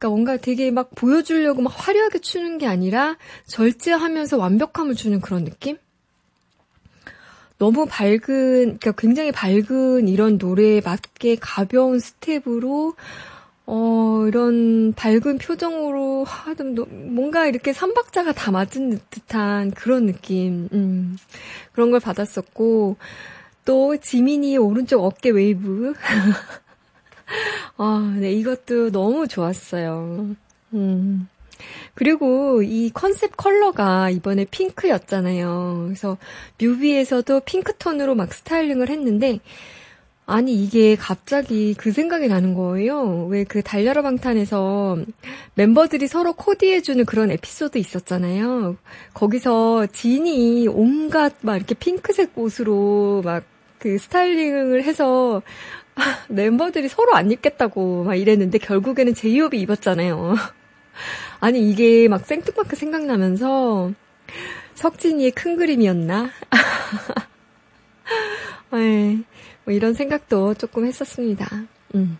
[0.00, 5.76] 그러니까 뭔가 되게 막 보여주려고 막 화려하게 추는 게 아니라 절제하면서 완벽함을 주는 그런 느낌?
[7.58, 8.18] 너무 밝은,
[8.78, 12.94] 그러니까 굉장히 밝은 이런 노래에 맞게 가벼운 스텝으로,
[13.66, 16.54] 어, 이런 밝은 표정으로, 하,
[16.88, 21.18] 뭔가 이렇게 삼박자가 다 맞은 듯한 그런 느낌, 음,
[21.72, 22.96] 그런 걸 받았었고,
[23.66, 25.92] 또, 지민이의 오른쪽 어깨 웨이브.
[27.76, 30.36] 아, 네, 이것도 너무 좋았어요.
[30.74, 31.28] 음.
[31.94, 35.84] 그리고 이 컨셉 컬러가 이번에 핑크였잖아요.
[35.86, 36.16] 그래서
[36.58, 39.40] 뮤비에서도 핑크톤으로 막 스타일링을 했는데,
[40.26, 43.26] 아니, 이게 갑자기 그 생각이 나는 거예요.
[43.26, 44.98] 왜 그 달려라 방탄에서
[45.54, 48.76] 멤버들이 서로 코디해주는 그런 에피소드 있었잖아요.
[49.12, 53.44] 거기서 진이 온갖 막 이렇게 핑크색 옷으로 막
[53.80, 55.42] 그 스타일링을 해서
[56.28, 60.34] 멤버들이 서로 안 입겠다고 막 이랬는데 결국에는 제이홉이 입었잖아요.
[61.40, 63.92] 아니 이게 막 생뚱맞게 생각나면서
[64.74, 66.30] 석진이의 큰 그림이었나?
[68.72, 69.18] 네,
[69.64, 71.46] 뭐 이런 생각도 조금 했었습니다.
[71.94, 72.18] 음.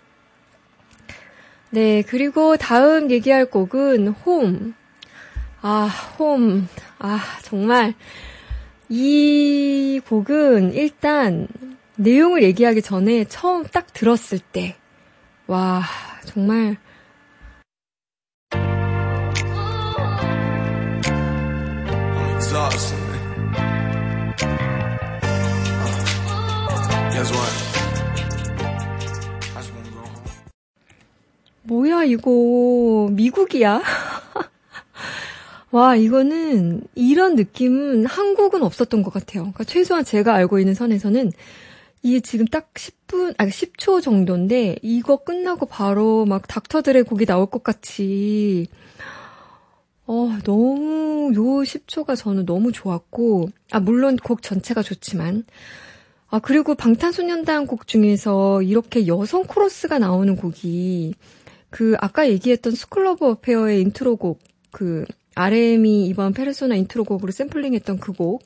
[1.70, 4.74] 네, 그리고 다음 얘기할 곡은 홈.
[5.62, 6.66] 아, 홈.
[6.98, 7.94] 아, 정말.
[8.88, 11.46] 이 곡은 일단
[12.00, 14.74] 내용을 얘기하기 전에 처음 딱 들었을 때,
[15.46, 15.82] 와,
[16.24, 16.78] 정말.
[31.62, 33.82] 뭐야, 이거, 미국이야?
[35.70, 39.42] 와, 이거는, 이런 느낌은 한국은 없었던 것 같아요.
[39.42, 41.30] 그러니까 최소한 제가 알고 있는 선에서는
[42.02, 46.68] 이게 지금 딱 10분, 아, 10초 정도인데, 이거 끝나고 바로 막 Dr.
[46.69, 48.68] Dre의 곡이 나올 것 같이,
[50.06, 55.44] 어, 너무, 요 10초가 저는 너무 좋았고, 아, 물론 곡 전체가 좋지만,
[56.28, 61.14] 아, 그리고 방탄소년단 곡 중에서 이렇게 여성 코러스가 나오는 곡이,
[61.68, 68.42] 그, 아까 얘기했던 Skool Luv Affair의 인트로곡, 그, RM이 이번 페르소나 인트로곡으로 샘플링했던 그 곡,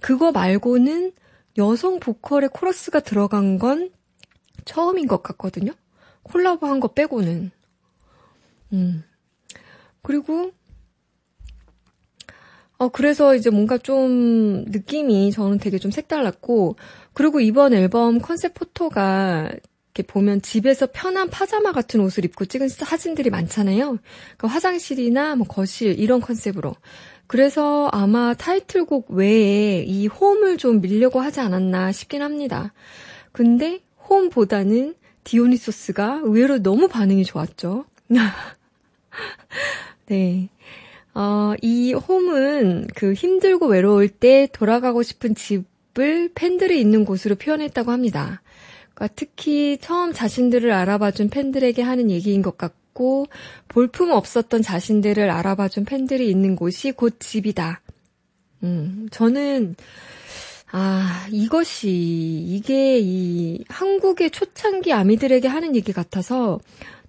[0.00, 1.12] 그거 말고는
[1.58, 3.90] 여성 보컬의 코러스가 들어간 건
[4.64, 5.72] 처음인 것 같거든요?
[6.22, 7.50] 콜라보 한 거 빼고는.
[8.72, 9.04] 음.
[10.02, 10.50] 그리고,
[12.76, 16.76] 어, 그래서 이제 뭔가 좀 느낌이 저는 되게 좀 색달랐고,
[17.12, 19.48] 그리고 이번 앨범 컨셉 포토가
[19.94, 23.98] 이렇게 보면 집에서 편한 파자마 같은 옷을 입고 찍은 사진들이 많잖아요.
[24.36, 26.74] 그 화장실이나 뭐 거실 이런 컨셉으로.
[27.34, 32.72] 그래서 아마 타이틀곡 외에 이 홈을 좀 밀려고 하지 않았나 싶긴 합니다.
[33.32, 34.94] 근데 홈보다는
[35.24, 37.86] 디오니소스가 의외로 너무 반응이 좋았죠.
[40.06, 40.48] 네.
[41.12, 48.42] 어, 이 홈은 그 힘들고 외로울 때 돌아가고 싶은 집을 팬들이 있는 곳으로 표현했다고 합니다.
[48.94, 52.83] 그러니까 특히 처음 자신들을 알아봐준 팬들에게 하는 얘기인 것 같고
[53.68, 57.80] 볼품 없었던 자신들을 알아봐준 팬들이 있는 곳이 곧 집이다.
[58.62, 59.76] 음, 저는
[60.72, 66.58] 아 이것이 이게 이 한국의 초창기 아미들에게 하는 얘기 같아서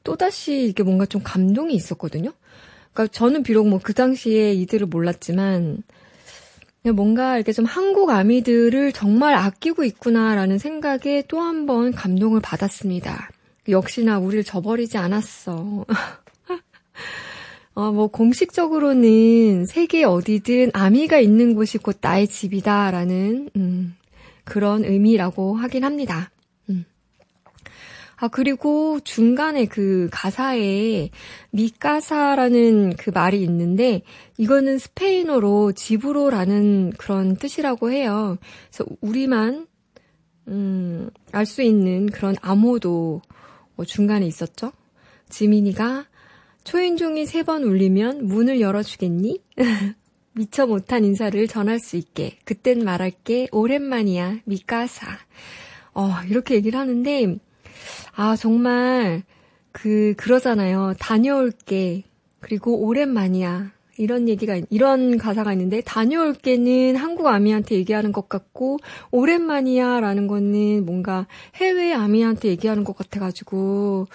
[0.04, 2.32] 또다시 이게 뭔가 좀 감동이 있었거든요.
[2.94, 5.84] 그러니까 저는 비록 뭐 그 당시에 이들을 몰랐지만
[6.94, 13.30] 뭔가 이렇게 좀 한국 아미들을 정말 아끼고 있구나라는 생각에 또 한 번 감동을 받았습니다.
[13.68, 15.86] 역시나 우리를 저버리지 않았어.
[17.76, 23.96] 어, 뭐, 공식적으로는 세계 어디든 아미가 있는 곳이 곧 나의 집이다라는, 음,
[24.46, 26.32] 그런 의미라고 하긴 합니다.
[26.70, 26.86] 음.
[28.16, 31.10] 아, 그리고 중간에 그 가사에
[31.52, 34.04] 미카사라는 그 말이 있는데,
[34.38, 38.38] 이거는 스페인어로 집으로라는 그런 뜻이라고 해요.
[38.72, 39.68] 그래서 우리만,
[40.48, 43.22] 음, 알 수 있는 그런 암호도
[43.76, 44.72] 뭐 중간에 있었죠.
[45.30, 46.06] 지민이가
[46.64, 49.40] 초인종이 세 번 울리면 문을 열어주겠니?
[50.34, 52.38] 미처 못한 인사를 전할 수 있게.
[52.44, 53.48] 그땐 말할게.
[53.52, 54.40] 오랜만이야.
[54.46, 55.08] 미카사.
[55.94, 57.38] 어, 이렇게 얘기를 하는데,
[58.16, 59.24] 아, 정말,
[59.72, 60.96] 그, 그러잖아요.
[61.00, 62.04] 다녀올게.
[62.42, 63.72] 그리고 오랜만이야.
[63.98, 68.78] 이런 얘기가, 이런 가사가 있는데, 다녀올게는 한국 아미한테 얘기하는 것 같고,
[69.12, 74.08] 오랜만이야 라는 거는 뭔가 해외 아미한테 얘기하는 것 같아가지고,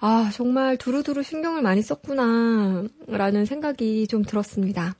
[0.00, 4.94] 아, 정말 두루두루 신경을 많이 썼구나, 라는 생각이 좀 들었습니다.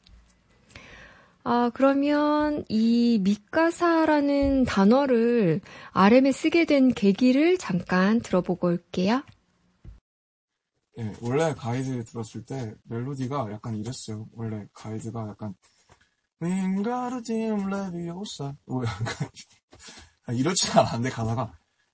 [1.48, 5.60] 아, 그러면 이 미카사라는 단어를
[5.92, 9.22] RM에 쓰게 된 계기를 잠깐 들어보고 올게요.
[10.98, 14.26] 예, 원래 가이드 들었을 때 멜로디가 약간 이랬어요.
[14.32, 15.54] 원래 가이드가 약간
[16.40, 19.06] 윙가르딘 레비오사 뭐 약간
[20.26, 21.52] 아, 이렇진 않았는데 가사가.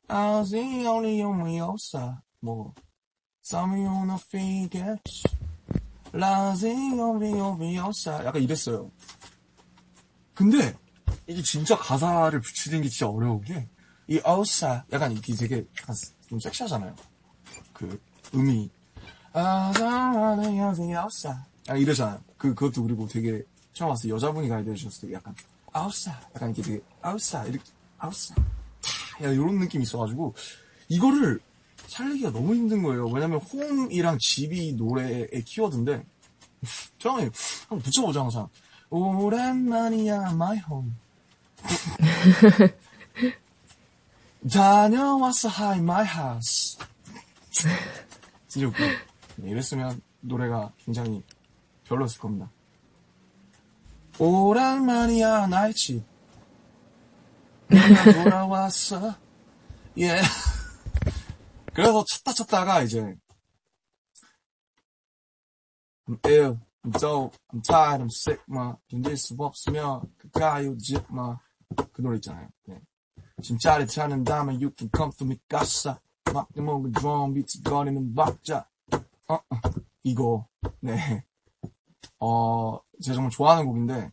[0.08, 2.72] I see only you me osa 뭐
[3.44, 5.02] Some you wanna forget.
[6.14, 8.90] La see only you me osa 약간 이랬어요.
[10.34, 10.76] 근데
[11.26, 13.68] 이게 진짜 가사를 붙이는 게 진짜 어려운 게
[14.08, 15.94] 이 osa 약간 이게 되게 약간
[16.28, 16.94] 좀 섹시하잖아요.
[17.72, 18.00] 그
[18.34, 18.68] 음이
[21.68, 22.20] 아 이러잖아요.
[22.36, 23.42] 그 그것도 그리고 되게
[23.72, 25.34] 처음 왔을 때 여자분이 가이드 해주셨을 때 약간
[25.72, 27.64] 아우사 약간 이렇게 되게 아우사 이렇게
[27.98, 28.42] 아우사 타
[29.20, 30.34] 이런 느낌이 있어가지고
[30.88, 31.40] 이거를
[31.86, 33.06] 살리기가 너무 힘든 거예요.
[33.06, 36.04] 왜냐면 홈이랑 집이 노래의 키워드인데
[36.98, 37.30] 처음에
[37.68, 38.48] 한번 붙여보자 항상
[38.90, 40.92] 오랜만이야 my home
[44.52, 46.78] 다녀왔어 hi my house
[48.48, 48.84] 진짜 웃겨.
[49.36, 51.22] 네, 이랬으면 노래가 굉장히
[51.84, 52.50] 별로였을 겁니다.
[54.18, 56.04] 오랜만이야 나의 집
[58.24, 59.14] 돌아왔어.
[59.98, 60.20] 예.
[61.72, 63.16] 그래서 찾다 찾다가 이제
[66.06, 72.02] I'm ill, I'm dope, I'm tired, I'm sick 막 견딜 수 없으면 가까이 오지 마그
[72.02, 72.48] 노래 있잖아요.
[72.66, 72.80] 네.
[73.42, 75.98] 진짜를 찾는다면 you can come to me 가사.
[76.32, 78.66] 막 먹은 드럼 비트 거리는 박자
[79.32, 79.60] 어, 어,
[80.02, 80.46] 이거
[80.80, 81.24] 네.
[82.18, 84.12] 어, 제가 정말 좋아하는 곡인데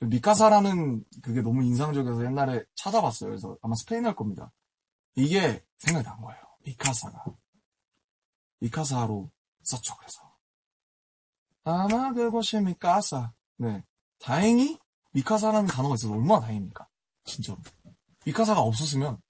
[0.00, 3.30] 미카사라는 그게 너무 인상적이어서 옛날에 찾아봤어요.
[3.30, 4.52] 그래서 아마 스페인어일 겁니다.
[5.14, 6.40] 이게 생각이 난 거예요.
[6.64, 7.24] 미카사가.
[8.60, 9.30] 미카사로
[9.62, 10.36] 썼죠, 그래서.
[11.64, 13.32] 아마 그것이 미카사.
[13.56, 13.82] 네.
[14.18, 14.78] 다행히
[15.12, 16.86] 미카사라는 단어가 있어서 얼마나 다행입니까?
[17.24, 17.58] 진짜로.
[18.26, 19.20] 미카사가 없었으면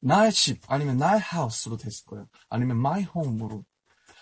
[0.00, 2.28] 나의 집 아니면 나의 하우스로 됐을 거예요.
[2.50, 3.64] 아니면 my home으로.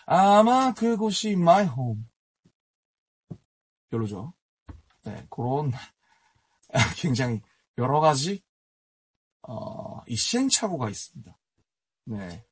[0.06, 2.04] 아마 그곳이 my home.
[3.90, 4.34] 별로죠.
[5.04, 5.72] 네, 그런
[6.96, 7.40] 굉장히
[7.78, 8.42] 여러 가지
[9.42, 11.36] 어, 이 시행착오가 있습니다.
[12.06, 12.44] 네.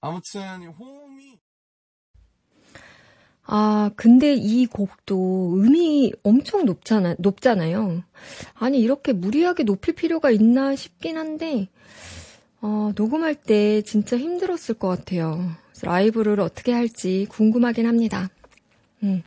[0.00, 1.40] 아무튼 이 홈이
[3.44, 8.04] 아, 근데 이 곡도 음이 엄청 높잖아, 높잖아요.
[8.54, 11.68] 아니, 이렇게 무리하게 높일 필요가 있나 싶긴 한데,
[12.60, 15.56] 어, 녹음할 때 진짜 힘들었을 것 같아요.
[15.82, 18.30] 라이브를 어떻게 할지 궁금하긴 합니다.
[19.02, 19.22] 음.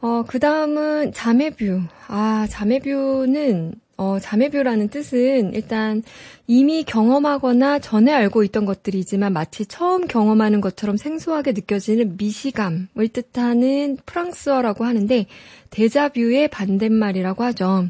[0.00, 1.82] 어, 그 다음은 자매뷰.
[2.06, 6.02] 아, 자매뷰는, 어, 자매뷰라는 뜻은 일단
[6.46, 14.84] 이미 경험하거나 전에 알고 있던 것들이지만 마치 처음 경험하는 것처럼 생소하게 느껴지는 미시감을 뜻하는 프랑스어라고
[14.84, 15.26] 하는데
[15.70, 17.88] 데자뷰의 반대말이라고 하죠.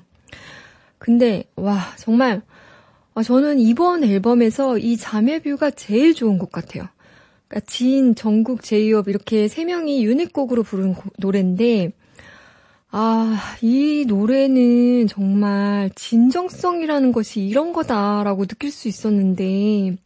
[0.96, 2.40] 근데, 와, 정말,
[3.14, 6.88] 아, 저는 이번 앨범에서 이 자매뷰가 제일 좋은 것 같아요.
[7.48, 11.92] 그러니까 진, 정국, 제이홉 이렇게 세 명이 유닛곡으로 부른 고- 노래인데
[12.90, 19.96] 아, 이 노래는 정말 진정성이라는 것이 이런 거다라고 느낄 수 있었는데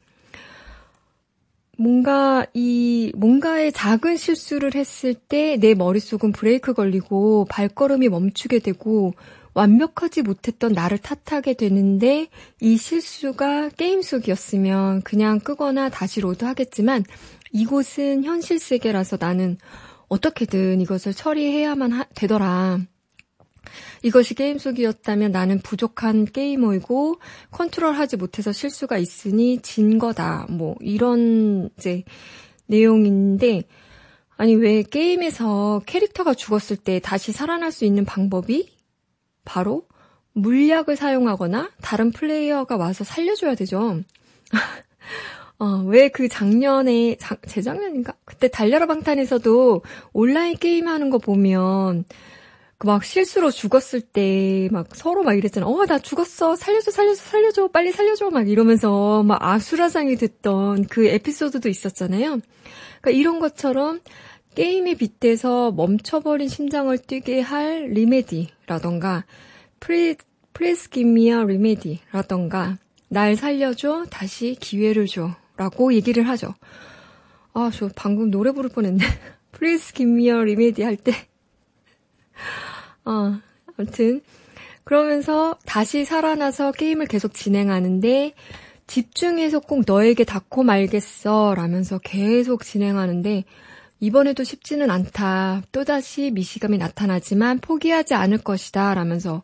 [1.79, 9.15] 뭔가 이 뭔가의 작은 실수를 했을 때 내 머릿속은 브레이크 걸리고 발걸음이 멈추게 되고
[9.55, 12.29] 완벽하지 못했던 나를 탓하게 되는데
[12.61, 17.05] 이 실수가 게임 속이었으면 그냥 끄거나 다시 load 하겠지만
[17.53, 19.59] 이곳은 현실 세계라서 나는
[20.09, 22.81] 어떻게든 이것을 처리해야만 하- 되더라.
[24.03, 27.17] 이것이 게임 속이었다면 나는 부족한 게이머이고
[27.51, 30.47] 컨트롤하지 못해서 실수가 있으니 진 거다.
[30.51, 32.05] 뭐 이런 이제
[32.67, 33.63] 내용인데
[34.37, 38.72] 아니 왜 게임에서 캐릭터가 죽었을 때 다시 살아날 수 있는 방법이
[39.45, 39.87] 바로
[40.35, 44.01] 물약을 사용하거나 다른 플레이어가 와서 살려줘야 되죠.
[45.59, 48.15] 어, 왜 그 작년에, 작- 재작년인가?
[48.25, 49.83] 그때 달려라 방탄에서도
[50.13, 52.05] 온라인 게임 하는 거 보면,
[52.79, 55.67] 그 막 실수로 죽었을 때 막 서로 막 이랬잖아.
[55.69, 56.57] 어, 나 죽었어.
[56.57, 57.69] 살려줘, 살려줘, 살려줘.
[57.69, 58.31] 빨리 살려줘.
[58.31, 62.41] 막 이러면서 막 아수라장이 됐던 그 에피소드도 있었잖아요.
[63.01, 64.01] 그러니까 이런 것처럼
[64.57, 69.25] 게임에 빗대서 멈춰버린 심장을 뛰게 할 remedy 라던가,
[69.81, 70.17] please,
[70.55, 75.31] please give me a remedy라던가, 날 살려줘, 다시 기회를 줘.
[75.57, 76.55] 라고 얘기를 하죠.
[77.53, 79.05] 아, 저 방금 노래 부를 뻔했네.
[79.53, 81.13] Please give me a remedy 할 때.
[83.05, 83.39] 어,
[83.77, 84.23] 아무튼.
[84.85, 88.33] 그러면서 다시 살아나서 게임을 계속 진행하는데,
[88.87, 91.55] 집중해서 꼭 너에게 닿고 말겠어.
[91.55, 93.45] 라면서 계속 진행하는데,
[94.03, 95.63] 이번에도 쉽지는 않다.
[95.71, 98.95] 또다시 미시감이 나타나지만 포기하지 않을 것이다.
[98.95, 99.43] 라면서,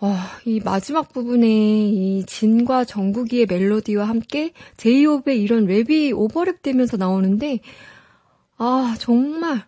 [0.00, 0.14] 어,
[0.44, 7.58] 이 마지막 부분에 이 진과 정국이의 멜로디와 함께 제이홉의 이런 랩이 오버랩 되면서 나오는데,
[8.58, 9.64] 아, 정말,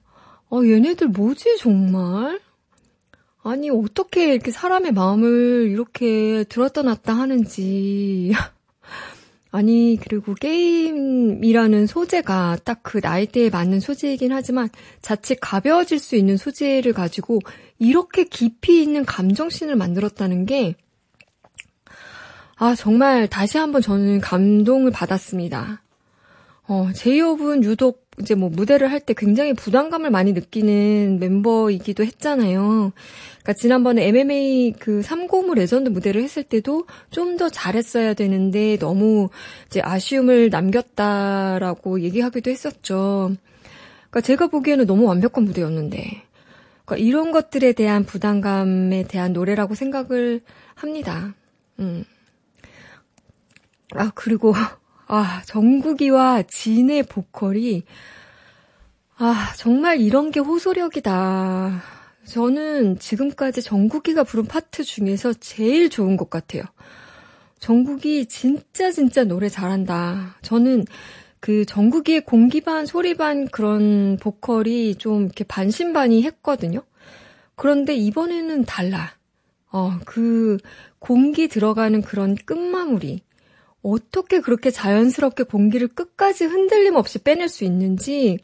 [0.53, 2.39] 어, 얘네들 뭐지, 정말?
[3.43, 8.31] 아니, 어떻게 이렇게 사람의 마음을 이렇게 들었다 놨다 하는지.
[9.51, 14.69] 아니, 그리고 게임이라는 소재가 딱 그 나이대에 맞는 소재이긴 하지만
[15.03, 17.41] 자칫 가벼워질 수 있는 소재를 가지고
[17.79, 20.77] 이렇게 깊이 있는 감정씬을 만들었다는 게,
[22.57, 25.83] 아, 정말 다시 한번 저는 감동을 받았습니다.
[26.69, 32.93] 어, 제이홉은 유독 이제 뭐 무대를 할 때 굉장히 부담감을 많이 느끼는 멤버이기도 했잖아요.
[33.43, 39.29] 그러니까 지난번에 MMA 그 3고무 레전드 무대를 했을 때도 좀 더 잘했어야 되는데 너무
[39.67, 43.37] 이제 아쉬움을 남겼다라고 얘기하기도 했었죠.
[44.11, 46.23] 그러니까 제가 보기에는 너무 완벽한 무대였는데.
[46.87, 50.41] 그러니까 이런 것들에 대한 부담감에 대한 노래라고 생각을
[50.75, 51.35] 합니다.
[51.81, 52.05] 음.
[53.95, 54.55] 아, 그리고
[55.07, 57.85] 아, 정국이와 진의 보컬이,
[59.19, 61.83] 아, 정말 이런 게 호소력이다.
[62.25, 66.65] 저는 지금까지 정국이가 부른 파트 중에서 제일 좋은 것 같아요.
[67.61, 70.37] 정국이 진짜 진짜 노래 잘한다.
[70.43, 70.85] 저는
[71.41, 76.83] 그 정국이의 공기 반 소리 반 그런 보컬이 좀 이렇게 반신반의 했거든요.
[77.55, 79.13] 그런데 이번에는 달라.
[79.71, 80.59] 어, 그
[80.99, 83.23] 공기 들어가는 그런 끝마무리.
[83.87, 88.39] 어떻게 그렇게 자연스럽게 공기를 끝까지 흔들림 없이 빼낼 수 있는지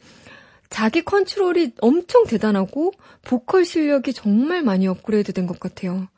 [0.70, 6.08] 자기 컨트롤이 엄청 대단하고 보컬 실력이 정말 많이 업그레이드 된 것 같아요.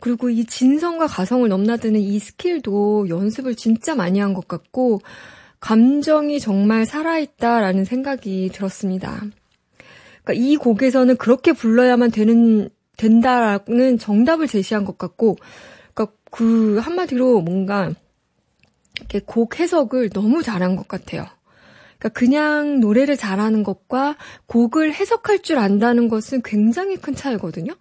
[0.00, 5.00] 그리고 이 진성과 가성을 넘나드는 이 스킬도 연습을 진짜 많이 한 것 같고
[5.60, 9.22] 감정이 정말 살아있다라는 생각이 들었습니다.
[10.22, 15.36] 그러니까 이 곡에서는 그렇게 불러야만 되는 된다라는 정답을 제시한 것 같고,
[15.94, 17.90] 그러니까 그 한마디로 뭔가
[18.98, 21.26] 이렇게 곡 해석을 너무 잘한 것 같아요.
[21.98, 24.16] 그러니까 그냥 노래를 잘하는 것과
[24.46, 27.74] 곡을 해석할 줄 안다는 것은 굉장히 큰 차이거든요.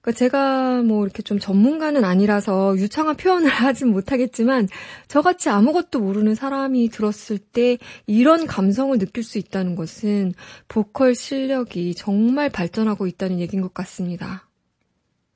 [0.00, 4.68] 그러니까 제가 뭐 이렇게 좀 전문가는 아니라서 유창한 표현을 하진 못하겠지만
[5.08, 10.32] 저같이 아무것도 모르는 사람이 들었을 때 이런 감성을 느낄 수 있다는 것은
[10.68, 14.48] 보컬 실력이 정말 발전하고 있다는 얘기인 것 같습니다.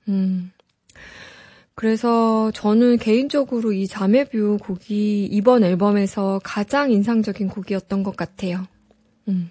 [0.09, 0.51] 음.
[1.75, 8.67] 그래서 저는 개인적으로 이 자매뷰 곡이 이번 앨범에서 가장 인상적인 곡이었던 것 같아요.
[9.29, 9.51] 음.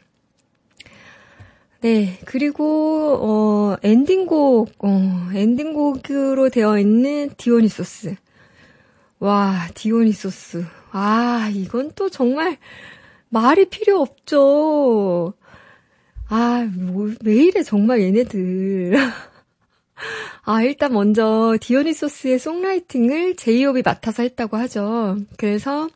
[1.81, 8.15] 네, 그리고, 어, 엔딩곡, 어, 엔딩곡으로 되어 있는 디오니소스.
[9.19, 10.63] 와, 디오니소스.
[10.91, 12.57] 아, 이건 또 정말
[13.27, 15.33] 말이 필요 없죠.
[16.29, 18.93] 아, 뭐, 왜 이래, 정말 얘네들.
[20.43, 25.17] 아, 일단 먼저 디오니소스의 송라이팅을 제이홉이 맡아서 했다고 하죠.
[25.37, 25.87] 그래서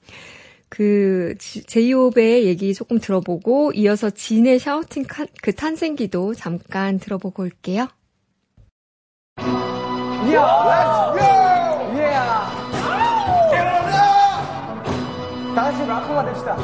[0.70, 7.88] 그 제이홉의 얘기 조금 들어보고 이어서 진의 샤우팅 칸- 그 탄생기도 잠깐 들어보고 올게요.
[15.56, 16.58] 다시 락커가 됩시다.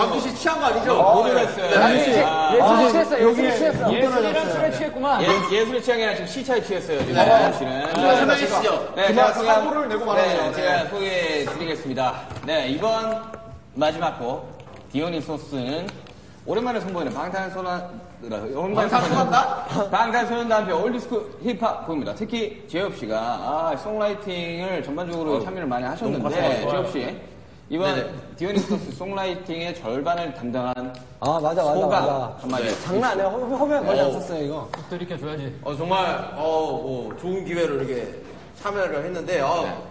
[0.00, 0.94] 남규 씨 취한 거 아니죠?
[0.94, 1.66] 못 놀랐어요.
[2.56, 3.92] 예술이 취했어, 예술이 취했어.
[3.92, 5.22] 예술이랑 술에 취했구만.
[5.22, 6.98] 예, 예술의 취향이 아니라 지금 시차에 취했어요.
[7.00, 7.92] 지금 남준 씨는.
[7.94, 8.92] 설명해 주시죠.
[8.96, 10.28] 네, 제가 소개 사고를 내고 말하죠.
[10.28, 12.14] 네, 제가 소개해 드리겠습니다.
[12.46, 13.22] 네, 이번
[13.74, 14.58] 마지막 곡,
[14.90, 15.86] 디오니소스는
[16.46, 18.00] 오랜만에 선보이는 방탄소년,
[18.74, 19.90] 방탄소년단?
[19.90, 22.14] 방탄소년단의 old school 힙합 곡입니다.
[22.14, 27.16] 특히 제이홉 씨가, 아, songwriting을 전반적으로 참여를 많이 하셨는데, 제이홉 씨.
[27.72, 30.74] 이번 디오니소스 songwriting의 절반을 담당한
[31.20, 32.36] 아, 맞아, 맞아, 소감 맞아.
[32.40, 32.82] 한마디.
[32.82, 33.26] 장난 아니야.
[33.28, 34.68] 허- 허브에 거의 안 썼어요, 이거.
[34.90, 35.56] 들이켜줘야지.
[35.62, 38.08] 어, 정말 어, 뭐 좋은 기회로 이렇게
[38.60, 39.84] 참여를 했는데 어,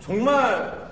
[0.00, 0.82] 정말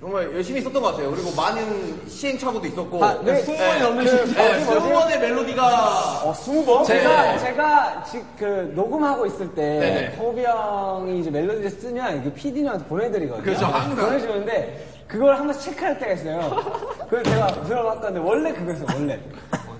[0.00, 1.10] 정말 열심히 썼던 것 같아요.
[1.10, 4.34] 그리고 많은 시행착오도 있었고 아, 네, 네, 20번이 넘는 시행착오.
[4.34, 4.88] 네, 어디, 어디?
[4.88, 6.84] 20번의 멜로디가 어, 스무 번?
[6.84, 7.38] 제가, 네.
[7.38, 10.16] 제가 지금 그 녹음하고 있을 때, 네네.
[10.16, 13.42] 호비 형이 이제 멜로디를 쓰면 그 PD님한테 보내드리거든요.
[13.44, 14.06] 그렇죠, 항상.
[14.06, 16.50] 보내주는데, 그걸 한 번씩 체크할 때가 있어요.
[17.08, 19.20] 그래서 제가 들어봤는데, 원래 그거였어요, 원래.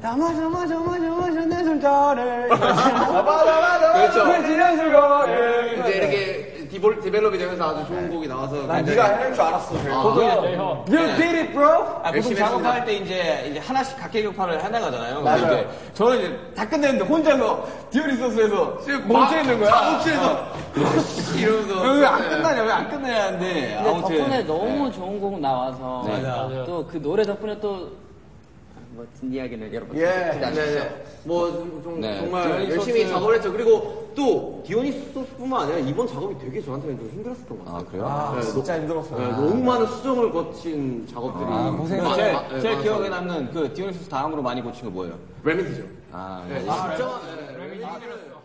[0.00, 2.48] 담아, 담아, 담아, 담아, 내 손자를.
[2.48, 4.24] 그렇죠.
[4.24, 5.78] 그 지난 술거를.
[5.80, 9.74] 이제 이렇게 디볼, 디벨롭이 되면서 아주 좋은 곡이 나와서 난 네가 해낼 줄 알았어.
[9.82, 11.68] 저도 You did it, bro!
[11.68, 15.22] 아, 보통 열심히 작업할 때 이제, 이제 하나씩 각계격파를 해나가잖아요.
[15.22, 15.40] 맞아요.
[15.40, 19.70] 그래서 이제 저는 이제 다 끝냈는데 혼자서 디오니소스에서 멈춰 있는 거야.
[19.70, 20.46] 작업실에서
[21.38, 23.46] 이러면서 왜 안 끝나냐, 왜 안 끝나냐 하는데.
[23.46, 24.18] 근데 아무튼.
[24.18, 26.20] 덕분에 너무 좋은 곡 나와서 네.
[26.22, 26.64] 맞아요.
[26.66, 27.88] 또그 노래 덕분에 또
[28.96, 30.04] 멋진 이야기를 여러분 예.
[30.04, 31.04] 네네.
[31.24, 32.18] 뭐, 좀, 좀 네.
[32.20, 33.52] 정말 디오니소스- 열심히 작업을 했죠.
[33.52, 37.76] 그리고 또, 디오니소스뿐만 아니라 이번 작업이 되게 저한테는 좀 힘들었었던 것 같아요.
[37.76, 38.06] 아, 그래요?
[38.06, 39.18] 아, 네, 진짜 힘들었어요.
[39.18, 41.44] 네, 너무 많은 수정을 거친 작업들이.
[41.48, 42.08] 아, 고생했어요.
[42.08, 42.82] 많- 제일, 많- 네, 제일 많아서.
[42.82, 45.18] 기억에 남는 그 디오니소스 다음으로 많이 고친 거 뭐예요?
[45.44, 45.84] 레미디죠.
[46.12, 46.96] 아, 네, 진짜.
[46.96, 48.36] 네, 레미디는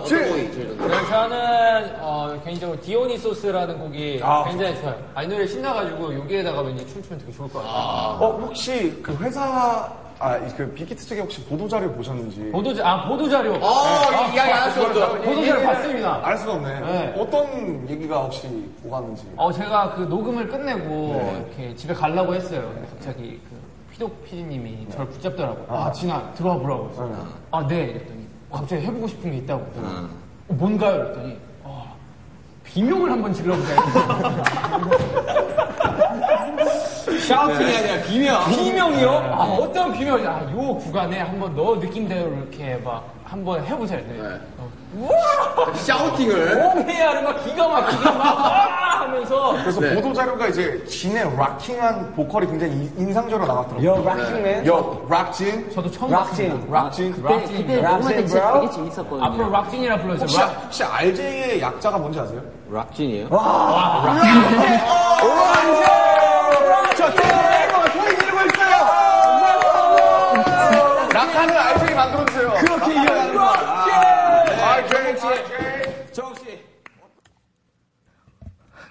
[0.00, 0.88] 어떤 곡이 제일 좋나요?
[1.00, 4.96] 네, 저는 어, 개인적으로 디오니소스라는 곡이 굉장히 좋아요.
[5.14, 7.74] 아, 이 노래 신나가지고 여기에다가 왠지 춤추면 되게 좋을 것 같아요.
[7.74, 12.50] 어, 혹시 그 회사, 아, 그 빅히트 측에 혹시 보도자료 보셨는지.
[12.52, 13.54] 보도자, 아, 보도자료.
[13.56, 15.18] 아, 이 이야기 안 할 수 없죠.
[15.22, 16.20] 보도자료 봤습니다.
[16.22, 16.80] 알 수가 없네.
[16.80, 17.14] 네.
[17.18, 18.48] 어떤 얘기가 혹시
[18.84, 19.24] 오갔는지.
[19.36, 22.70] 어, 제가 그 녹음을 끝내고 이렇게 집에 가려고 했어요.
[22.74, 25.66] 근데 갑자기 그 피독 PD님이 저를 붙잡더라고요.
[25.68, 27.26] 아, 진아, 들어와 보라고 했어요.
[27.52, 27.76] 아, 네.
[27.84, 28.23] 이랬더니
[28.54, 29.66] 갑자기 해보고 싶은 게 있다고.
[29.76, 30.08] 어,
[30.48, 30.98] 뭔가요?
[30.98, 31.96] 그랬더니 어,
[32.64, 33.74] 비명을 한번 질러보자.
[37.26, 38.48] shouting이 아니라 비명.
[38.48, 39.10] 비명이요?
[39.10, 40.30] 아, 어떤 비명이야?
[40.30, 43.96] 아, 요 구간에 한번 너 느낌대로 이렇게 막 한번 해보자.
[43.96, 44.40] 네.
[45.74, 46.62] shouting을.
[46.62, 49.00] 홈해야를 막 기가 막히게 막 와!
[49.00, 53.90] 하면서 그래서 보도 자료가 이제 진의 rocking한 보컬이 굉장히 인- 인상적으로 나왔더라고요.
[53.90, 54.66] Yo, rocking man.
[54.66, 55.70] Yo, 락진.
[55.74, 56.48] 저도 처음 락진.
[56.50, 56.82] 봤습니다.
[56.82, 57.12] 락진.
[57.12, 59.24] 그때, 녹음할 때 진짜 되게 재밌었거든요.
[59.24, 60.24] 앞으로 락진이라 불러주세요.
[60.24, 62.40] 혹시, 락- 혹시 RJ의 약자가 뭔지 아세요?
[62.70, 63.28] 락진이에요?
[63.28, 63.36] 저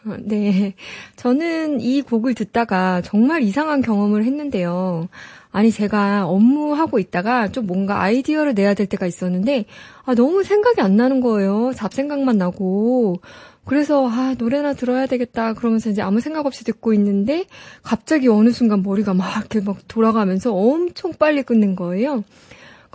[0.21, 0.73] 네.
[1.15, 5.07] 저는 이 곡을 듣다가 정말 이상한 경험을 했는데요.
[5.51, 9.65] 아니, 제가 업무하고 있다가 좀 뭔가 아이디어를 내야 될 때가 있었는데,
[10.05, 11.73] 아, 너무 생각이 안 나는 거예요.
[11.75, 13.21] 잡생각만 나고.
[13.65, 15.53] 그래서, 아, 노래나 들어야 되겠다.
[15.53, 17.45] 그러면서 이제 아무 생각 없이 듣고 있는데,
[17.83, 22.23] 갑자기 어느 순간 머리가 막 이렇게 막 돌아가면서 엄청 빨리 끝낸 거예요.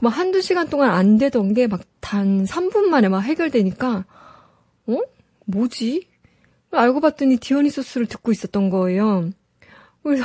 [0.03, 4.05] 막 한두 시간 동안 안 되던 게 막 단 3분 만에 막 해결되니까,
[4.87, 4.99] 어?
[5.47, 6.08] 뭐지?
[6.71, 9.31] 알고 봤더니 디오니소스를 듣고 있었던 거예요.
[10.03, 10.25] 그래서,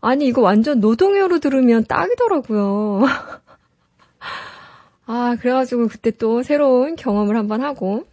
[0.00, 3.04] 아니, 이거 완전 노동요로 들으면 딱이더라고요.
[5.06, 8.06] 아, 그래가지고 그때 또 새로운 경험을 한번 하고.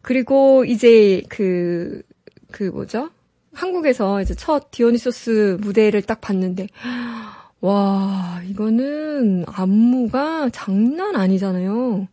[0.00, 2.02] 그리고 이제 그,
[2.50, 3.10] 그 뭐죠?
[3.52, 6.68] 한국에서 이제 첫 디오니소스 무대를 딱 봤는데,
[7.60, 12.06] 와, 이거는 안무가 장난 아니잖아요.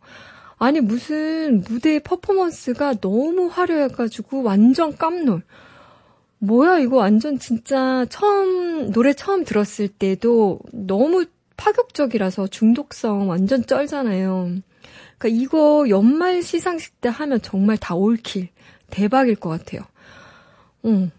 [0.58, 5.42] 아니, 무슨 무대 퍼포먼스가 너무 화려해가지고 완전 깜놀.
[6.38, 11.26] 뭐야, 이거 완전 진짜 처음, 노래 처음 들었을 때도 너무
[11.56, 14.56] 파격적이라서 중독성 완전 쩔잖아요.
[15.18, 18.48] 그러니까 이거 연말 시상식 때 하면 정말 다 올킬.
[18.90, 19.82] 대박일 것 같아요.
[20.84, 21.10] 응.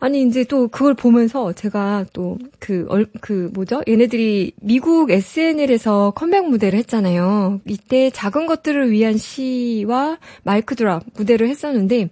[0.00, 2.86] 아니, 이제 또 그걸 보면서 제가 또 그,
[3.20, 3.82] 그, 뭐죠?
[3.88, 7.60] 얘네들이 미국 SNL에서 컴백 무대를 했잖아요.
[7.66, 12.10] 이때 작은 것들을 위한 시와 마이크 드랍 무대를 했었는데,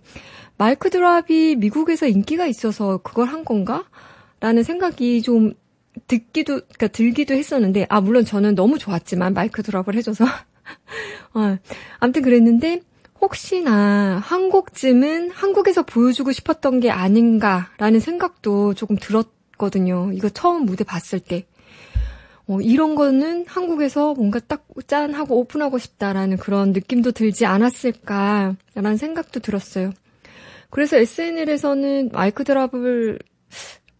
[0.58, 3.84] 마이크 드랍이 미국에서 인기가 있어서 그걸 한 건가?
[4.40, 5.52] 라는 생각이 좀
[6.08, 10.24] 듣기도, 그니까 들기도 했었는데, 아, 물론 저는 너무 좋았지만, 마이크 드랍을 해줘서.
[11.34, 11.56] 어,
[12.00, 12.82] 아무튼 그랬는데,
[13.26, 20.12] 혹시나 한 곡쯤은 한국에서 보여주고 싶었던 게 아닌가라는 생각도 조금 들었거든요.
[20.12, 21.46] 이거 처음 무대 봤을 때.
[22.48, 29.40] 어, 이런 거는 한국에서 뭔가 딱 짠 하고 오픈하고 싶다라는 그런 느낌도 들지 않았을까라는 생각도
[29.40, 29.92] 들었어요.
[30.70, 33.18] 그래서 SNL에서는 마이크 드랍을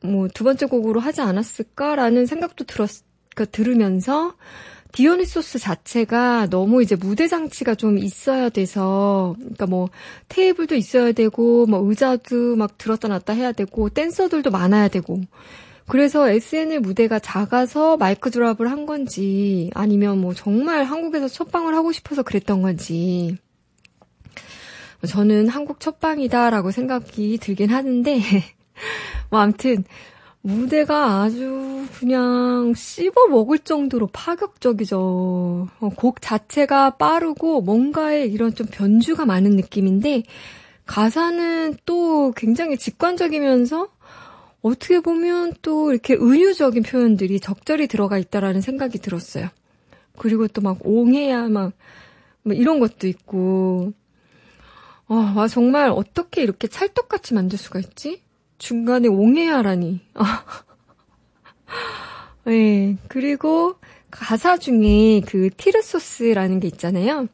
[0.05, 2.91] 뭐 두 번째 곡으로 하지 않았을까라는 생각도 들었,
[3.35, 4.35] 그러니까 들으면서
[4.93, 9.89] 디오니소스 자체가 너무 이제 무대 장치가 좀 있어야 돼서, 그러니까 뭐
[10.29, 15.21] 테이블도 있어야 되고, 뭐 의자도 막 들었다 놨다 해야 되고, 댄서들도 많아야 되고.
[15.89, 22.23] 그래서 SNL 무대가 작아서 마이크 드랍을 한 건지, 아니면 뭐 정말 한국에서 첫방을 하고 싶어서
[22.23, 23.37] 그랬던 건지.
[25.07, 28.21] 저는 한국 첫방이다라고 생각이 들긴 하는데,
[29.31, 29.85] 뭐 아무튼,
[30.47, 35.69] 무대가 아주 그냥 씹어 먹을 정도로 파격적이죠.
[35.81, 40.23] 어, 곡 자체가 빠르고 뭔가에 이런 좀 변주가 많은 느낌인데
[40.85, 43.89] 가사는 또 굉장히 직관적이면서
[44.63, 49.49] 어떻게 보면 또 이렇게 은유적인 표현들이 적절히 들어가 있다라는 생각이 들었어요.
[50.17, 51.73] 그리고 또 막 옹해야 막,
[52.45, 53.93] 막 이런 것도 있고
[55.09, 58.26] 어, 와 정말 어떻게 이렇게 찰떡같이 만들 수가 있지?
[58.59, 60.01] 중간에 옹해야라니.
[62.45, 63.77] 네, 그리고
[64.11, 67.29] 가사 중에 그 티르소스라는 게 있잖아요.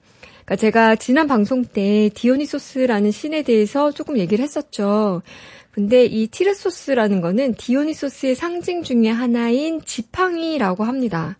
[0.45, 5.23] 그러니까 제가 지난 방송 때 디오니소스라는 신에 대해서 조금 얘기를 했었죠.
[5.71, 11.39] 근데 이 티르소스라는 거는 디오니소스의 상징 중에 하나인 지팡이라고 합니다.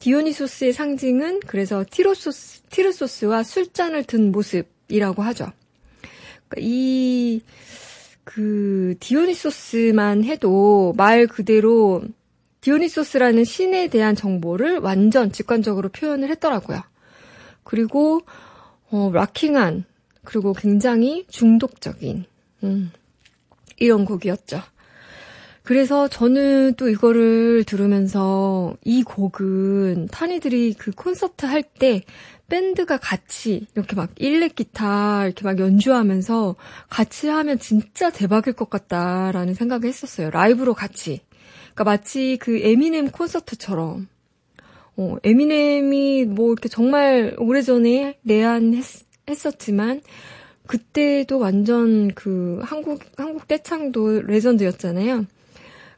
[0.00, 5.52] 디오니소스의 상징은 그래서 티로소스, 티르소스와 술잔을 든 모습이라고 하죠.
[6.48, 7.42] 그러니까 이,
[8.24, 12.02] 그, 디오니소스만 해도 말 그대로
[12.62, 16.82] 디오니소스라는 신에 대한 정보를 완전 직관적으로 표현을 했더라고요.
[17.62, 18.22] 그리고,
[18.90, 19.84] 어, 락킹한,
[20.24, 22.24] 그리고 굉장히 중독적인,
[22.64, 22.90] 음,
[23.78, 24.62] 이런 곡이었죠.
[25.62, 32.04] 그래서 저는 또 이거를 들으면서 이 곡은 타니들이 그 콘서트 할 때
[32.48, 36.56] 밴드가 같이 이렇게 막 일렉 기타 이렇게 막 연주하면서
[36.88, 40.30] 같이 하면 진짜 대박일 것 같다라는 생각을 했었어요.
[40.30, 41.20] 라이브로 같이.
[41.74, 44.08] 그러니까 마치 그 에미넴 콘서트처럼.
[44.96, 50.02] 어, 에미넴이 뭐 이렇게 정말 오래전에 내한했었지만
[50.66, 55.26] 그때도 완전 그 한국 한국 떼창도 레전드였잖아요.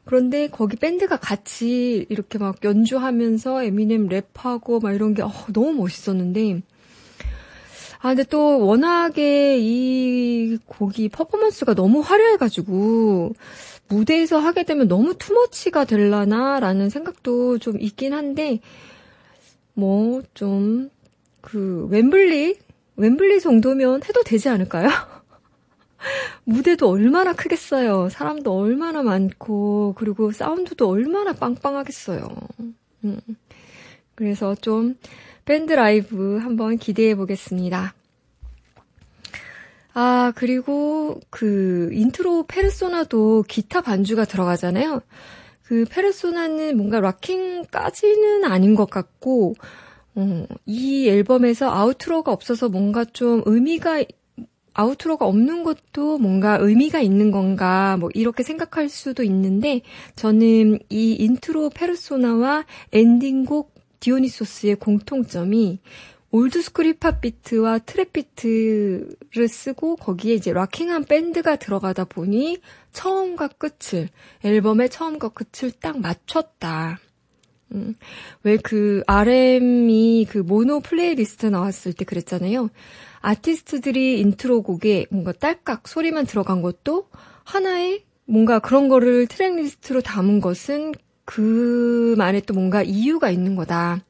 [0.07, 6.61] 그런데 거기 밴드가 같이 이렇게 막 연주하면서 에미넴 랩하고 막 이런 게 어, 너무 멋있었는데
[7.99, 13.33] 아 근데 또 워낙에 이 곡이 퍼포먼스가 너무 화려해가지고
[13.89, 18.59] 무대에서 하게 되면 너무 투머치가 될라나라는 생각도 좀 있긴 한데
[19.73, 20.89] 뭐 좀
[21.47, 22.57] 그 웸블리
[22.97, 24.89] 웸블리 정도면 해도 되지 않을까요?
[26.43, 28.09] 무대도 얼마나 크겠어요.
[28.09, 32.27] 사람도 얼마나 많고, 그리고 사운드도 얼마나 빵빵하겠어요.
[33.03, 33.19] 음.
[34.15, 34.95] 그래서 좀
[35.45, 37.93] 밴드 라이브 한번 기대해 보겠습니다.
[39.93, 45.01] 아, 그리고 그 인트로 페르소나도 기타 반주가 들어가잖아요.
[45.63, 49.55] 그 페르소나는 뭔가 rocking까지는 아닌 것 같고,
[50.15, 54.03] 어, 이 앨범에서 outro가 없어서 뭔가 좀 의미가,
[54.77, 59.81] outro가 없는 것도 뭔가 의미가 있는 건가, 뭐, 이렇게 생각할 수도 있는데,
[60.15, 65.79] 저는 이 인트로 페르소나와 엔딩곡 디오니소스의 공통점이
[66.29, 72.59] old school 힙합 비트와 trap 비트를 쓰고 거기에 이제 rocking한 밴드가 들어가다 보니
[72.91, 74.09] 처음과 끝을
[74.43, 76.99] 앨범의 처음과 끝을 딱 맞췄다.
[77.73, 77.95] 음,
[78.43, 82.69] 왜 그 RM이 그 mono playlist 나왔을 때 그랬잖아요.
[83.21, 87.09] 아티스트들이 인트로 곡에 뭔가 딸깍 소리만 들어간 것도
[87.43, 90.93] 하나의 뭔가 그런 거를 트랙 리스트로 담은 것은
[91.25, 94.03] 그만에 또 뭔가 이유가 있는 거다.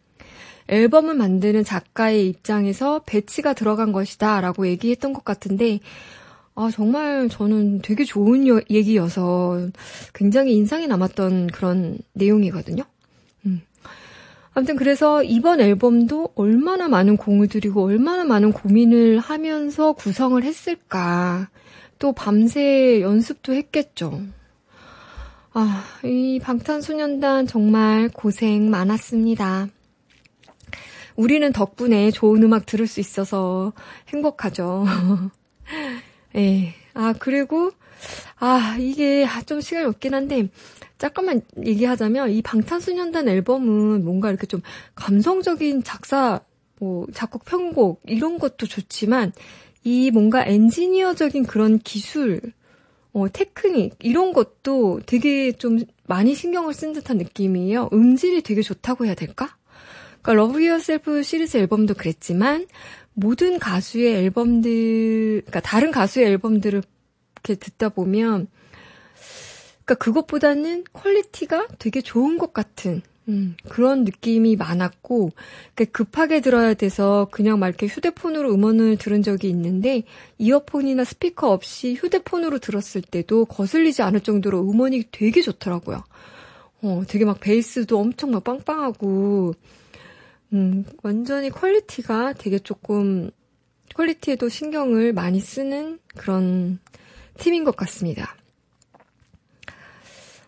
[0.67, 5.79] 앨범을 만드는 작가의 입장에서 배치가 들어간 것이다 라고 얘기했던 것 같은데,
[6.55, 9.69] 아, 정말 저는 되게 좋은 여- 얘기여서
[10.13, 12.83] 굉장히 인상이 남았던 그런 내용이거든요.
[14.57, 14.59] 음.
[14.59, 21.49] 아무튼 그래서 이번 앨범도 얼마나 많은 공을 들이고 얼마나 많은 고민을 하면서 구성을 했을까.
[21.99, 24.21] 또 밤새 연습도 했겠죠.
[25.53, 29.67] 아, 이 방탄소년단 정말 고생 많았습니다.
[31.15, 33.73] 우리는 덕분에 좋은 음악 들을 수 있어서
[34.09, 34.85] 행복하죠.
[36.35, 36.73] 예.
[36.93, 37.71] 아, 그리고,
[38.39, 40.47] 아, 이게 아, 좀 시간이 없긴 한데,
[40.97, 44.61] 잠깐만 얘기하자면, 이 방탄소년단 앨범은 뭔가 이렇게 좀
[44.95, 46.41] 감성적인 작사,
[46.79, 49.31] 뭐, 작곡, 편곡, 이런 것도 좋지만,
[49.83, 52.41] 이 뭔가 엔지니어적인 그런 기술,
[53.13, 57.89] 어, 테크닉, 이런 것도 되게 좀 많이 신경을 쓴 듯한 느낌이에요.
[57.93, 59.55] 음질이 되게 좋다고 해야 될까?
[60.21, 62.67] 그러니까 Love Yourself 시리즈 앨범도 그랬지만
[63.13, 66.83] 모든 가수의 앨범들, 그러니까 다른 가수의 앨범들을
[67.35, 68.47] 이렇게 듣다 보면,
[69.87, 75.31] 그러니까 그것보다는 quality가 되게 좋은 것 같은 음, 그런 느낌이 많았고,
[75.75, 80.03] 그러니까 급하게 들어야 돼서 그냥 막 이렇게 휴대폰으로 음원을 들은 적이 있는데,
[80.37, 86.03] 이어폰이나 스피커 없이 휴대폰으로 들었을 때도 거슬리지 않을 정도로 음원이 되게 좋더라고요.
[86.83, 89.55] 어, 되게 막 베이스도 엄청 막 빵빵하고,
[90.53, 93.29] 음, 완전히 quality가 되게 조금,
[93.93, 96.79] quality에도 신경을 많이 쓰는 그런
[97.37, 98.37] 팀인 것 같습니다.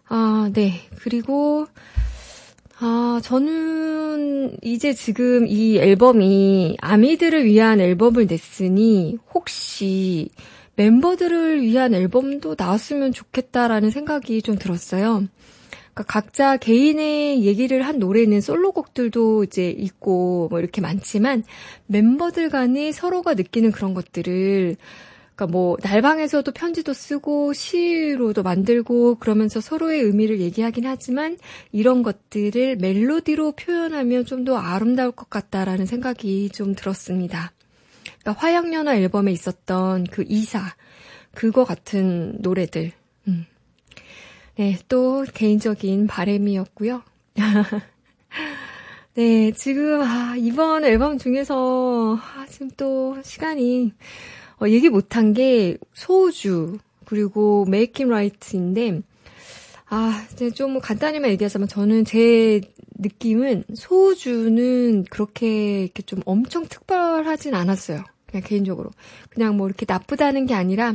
[0.09, 0.81] 아, 네.
[0.97, 1.67] 그리고,
[2.79, 10.29] 아, 저는 이제 지금 이 앨범이 아미들을 위한 앨범을 냈으니 혹시
[10.75, 15.27] 멤버들을 위한 앨범도 나왔으면 좋겠다라는 생각이 좀 들었어요.
[15.93, 21.43] 그러니까 각자 개인의 얘기를 한 노래는 솔로곡들도 이제 있고 뭐 이렇게 많지만
[21.85, 24.77] 멤버들 간에 서로가 느끼는 그런 것들을
[25.39, 31.37] 그러니까 뭐 날방에서도 편지도 쓰고 시로도 만들고 그러면서 서로의 의미를 얘기하긴 하지만
[31.71, 37.51] 이런 것들을 멜로디로 표현하면 좀 더 아름다울 것 같다라는 생각이 좀 들었습니다.
[38.21, 40.61] 그러니까 화양연화 앨범에 있었던 그 이사
[41.33, 42.93] 그거 같은 노래들.
[43.27, 43.45] 음.
[44.55, 47.03] 네, 또 개인적인 바램이었고요.
[49.15, 53.91] 네, 지금 아, 이번 앨범 중에서 아, 지금 또 시간이
[54.61, 59.01] 어, 얘기 못한 게 소우주 그리고 It Right인데
[59.89, 62.61] 아 이제 좀 간단히만 얘기하자면 저는 제
[62.99, 68.03] 느낌은 소우주는 그렇게 이렇게 좀 엄청 특별하진 않았어요.
[68.27, 68.91] 그냥 개인적으로
[69.29, 70.93] 그냥 뭐 이렇게 나쁘다는 게 아니라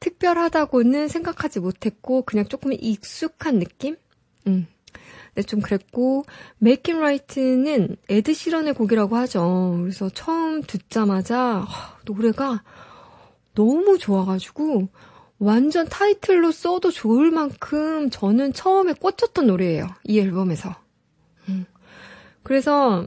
[0.00, 3.96] 특별하다고는 생각하지 못했고 그냥 조금 익숙한 느낌?
[4.46, 4.66] 음.
[5.34, 6.24] 네, 좀 그랬고
[6.64, 9.78] It Right는 에드 시런의 곡이라고 하죠.
[9.80, 12.62] 그래서 처음 듣자마자 하, 노래가
[13.58, 14.88] 너무 좋아가지고
[15.40, 19.88] 완전 타이틀로 써도 좋을 만큼 저는 처음에 꽂혔던 노래예요.
[20.04, 20.76] 이 앨범에서.
[21.48, 21.66] 음.
[22.44, 23.04] 그래서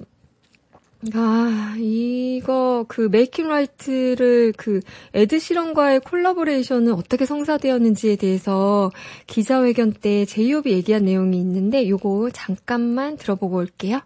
[1.13, 4.81] 아, 이거, 그, Make It Right를 그,
[5.15, 8.91] 에드 시런과의 collaboration은 어떻게 성사되었는지에 대해서
[9.25, 14.01] 기자회견 때 제이홉이 얘기한 내용이 있는데, 요거 잠깐만 들어보고 올게요.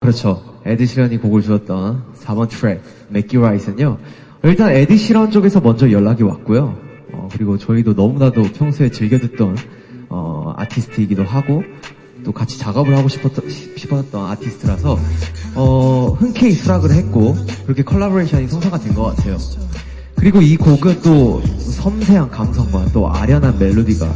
[0.00, 0.62] 그렇죠.
[0.64, 3.98] 에드 시런이 곡을 주었던 4번 트랙, Make It Right는요.
[4.44, 6.76] 일단 에드 시런 쪽에서 먼저 연락이 왔고요.
[7.12, 9.56] 어, 그리고 저희도 너무나도 평소에 즐겨 듣던,
[10.08, 11.62] 어, 아티스트이기도 하고,
[12.24, 14.98] 또 같이 작업을 하고 싶었던, 싶었던 아티스트라서,
[15.54, 19.36] 어, 흔쾌히 수락을 했고, 그렇게 collaboration이 성사가 된 것 같아요.
[20.16, 24.12] 그리고 이 곡은 또 섬세한 감성과 또 아련한 멜로디가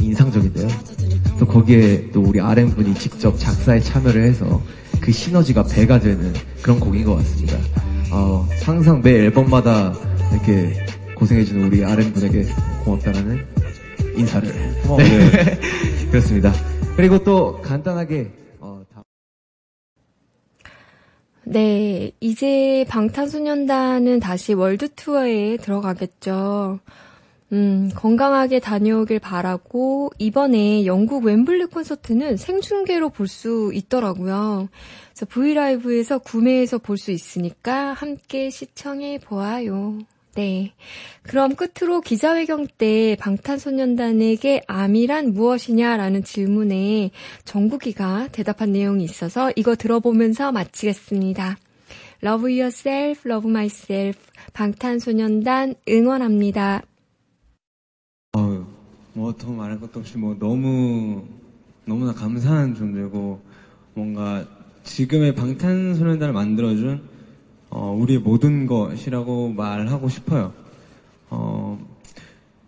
[0.00, 0.68] 인상적인데요.
[1.38, 4.60] 또 거기에 또 우리 RM분이 직접 작사에 참여를 해서
[5.00, 7.56] 그 시너지가 배가 되는 그런 곡인 것 같습니다.
[8.12, 9.92] 어, 항상 매 앨범마다
[10.32, 10.72] 이렇게
[11.14, 12.44] 고생해주는 우리 아렌분에게
[12.84, 13.38] 고맙다라는
[14.16, 14.48] 인사를.
[14.88, 15.58] 어, 네.
[16.10, 16.52] 그렇습니다.
[16.96, 19.02] 그리고 또 간단하게, 어, 다-
[21.44, 26.80] 네, 이제 방탄소년단은 다시 월드 투어에 들어가겠죠.
[27.52, 34.68] 음, 건강하게 다녀오길 바라고 이번에 영국 웸블리 콘서트는 생중계로 볼 수 있더라고요.
[35.20, 39.98] 그래서 브이라이브에서 구매해서 볼 수 있으니까 함께 시청해 보아요.
[40.34, 40.72] 네.
[41.22, 47.10] 그럼 끝으로 기자회견 때 방탄소년단에게 암이란 무엇이냐라는 질문에
[47.44, 51.58] 정국이가 대답한 내용이 있어서 이거 들어보면서 마치겠습니다.
[52.22, 54.18] Love yourself, love myself.
[54.54, 56.82] 방탄소년단 응원합니다.
[58.38, 58.64] 어휴,
[59.12, 61.26] 뭐더 말할 것도 없이 뭐 너무
[61.84, 63.42] 너무나 감사한 존재고
[63.92, 64.46] 뭔가
[64.94, 67.00] 지금의 방탄소년단을 만들어준
[67.70, 70.52] 어, 우리의 모든 것이라고 말하고 싶어요.
[71.30, 71.78] 어,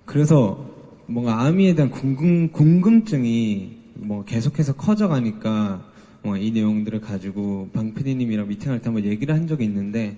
[0.05, 0.65] 그래서
[1.07, 5.85] 뭔가 아미에 대한 궁금, 궁금 증이 뭐 계속해서 커져가니까
[6.23, 10.17] 뭐 이 내용들을 가지고 방 PD님이랑 미팅할 때 한번 얘기를 한 적이 있는데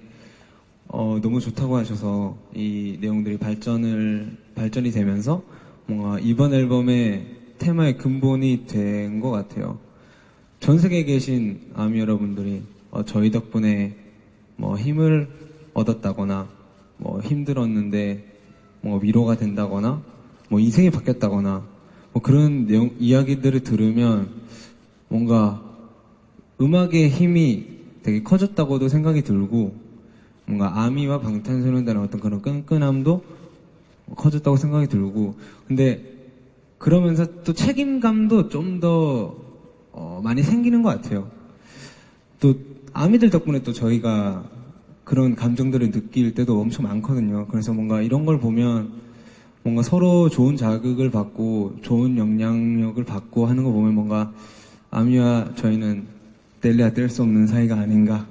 [0.86, 5.42] 어, 너무 좋다고 하셔서 이 내용들이 발전을, 발전이 되면서
[5.86, 7.26] 뭔가 이번 앨범의
[7.57, 9.78] 테마의 근본이 된 것 같아요.
[10.64, 13.96] 전 세계에 계신 아미 여러분들이 어, 저희 덕분에
[14.56, 15.28] 뭐 힘을
[15.74, 16.48] 얻었다거나
[16.96, 18.24] 뭐 힘들었는데
[18.80, 20.02] 뭐 위로가 된다거나
[20.48, 21.66] 뭐 인생이 바뀌었다거나
[22.14, 24.30] 뭐 그런 내용, 이야기들을 들으면
[25.08, 25.62] 뭔가
[26.58, 27.66] 음악의 힘이
[28.02, 29.74] 되게 커졌다고도 생각이 들고
[30.46, 33.22] 뭔가 아미와 방탄소년단의 어떤 그런 끈끈함도
[34.16, 35.34] 커졌다고 생각이 들고
[35.68, 36.32] 근데
[36.78, 39.44] 그러면서 또 책임감도 좀 더
[39.97, 41.30] 어, 많이 생기는 것 같아요.
[42.40, 42.55] 또
[42.92, 44.45] 아미들 덕분에 또 저희가
[45.05, 47.47] 그런 감정들을 느낄 때도 엄청 많거든요.
[47.47, 48.92] 그래서 뭔가 이런 걸 보면
[49.62, 54.32] 뭔가 서로 좋은 자극을 받고 좋은 영향력을 받고 하는 거 보면 뭔가
[54.90, 56.07] 아미와 저희는
[56.61, 58.26] 뗄래야 뗄 수 없는 사이가 아닌가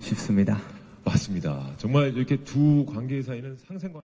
[0.00, 0.60] 싶습니다.
[1.04, 1.70] 맞습니다.
[1.76, 4.02] 정말 이렇게 두 관계 사이는 상생관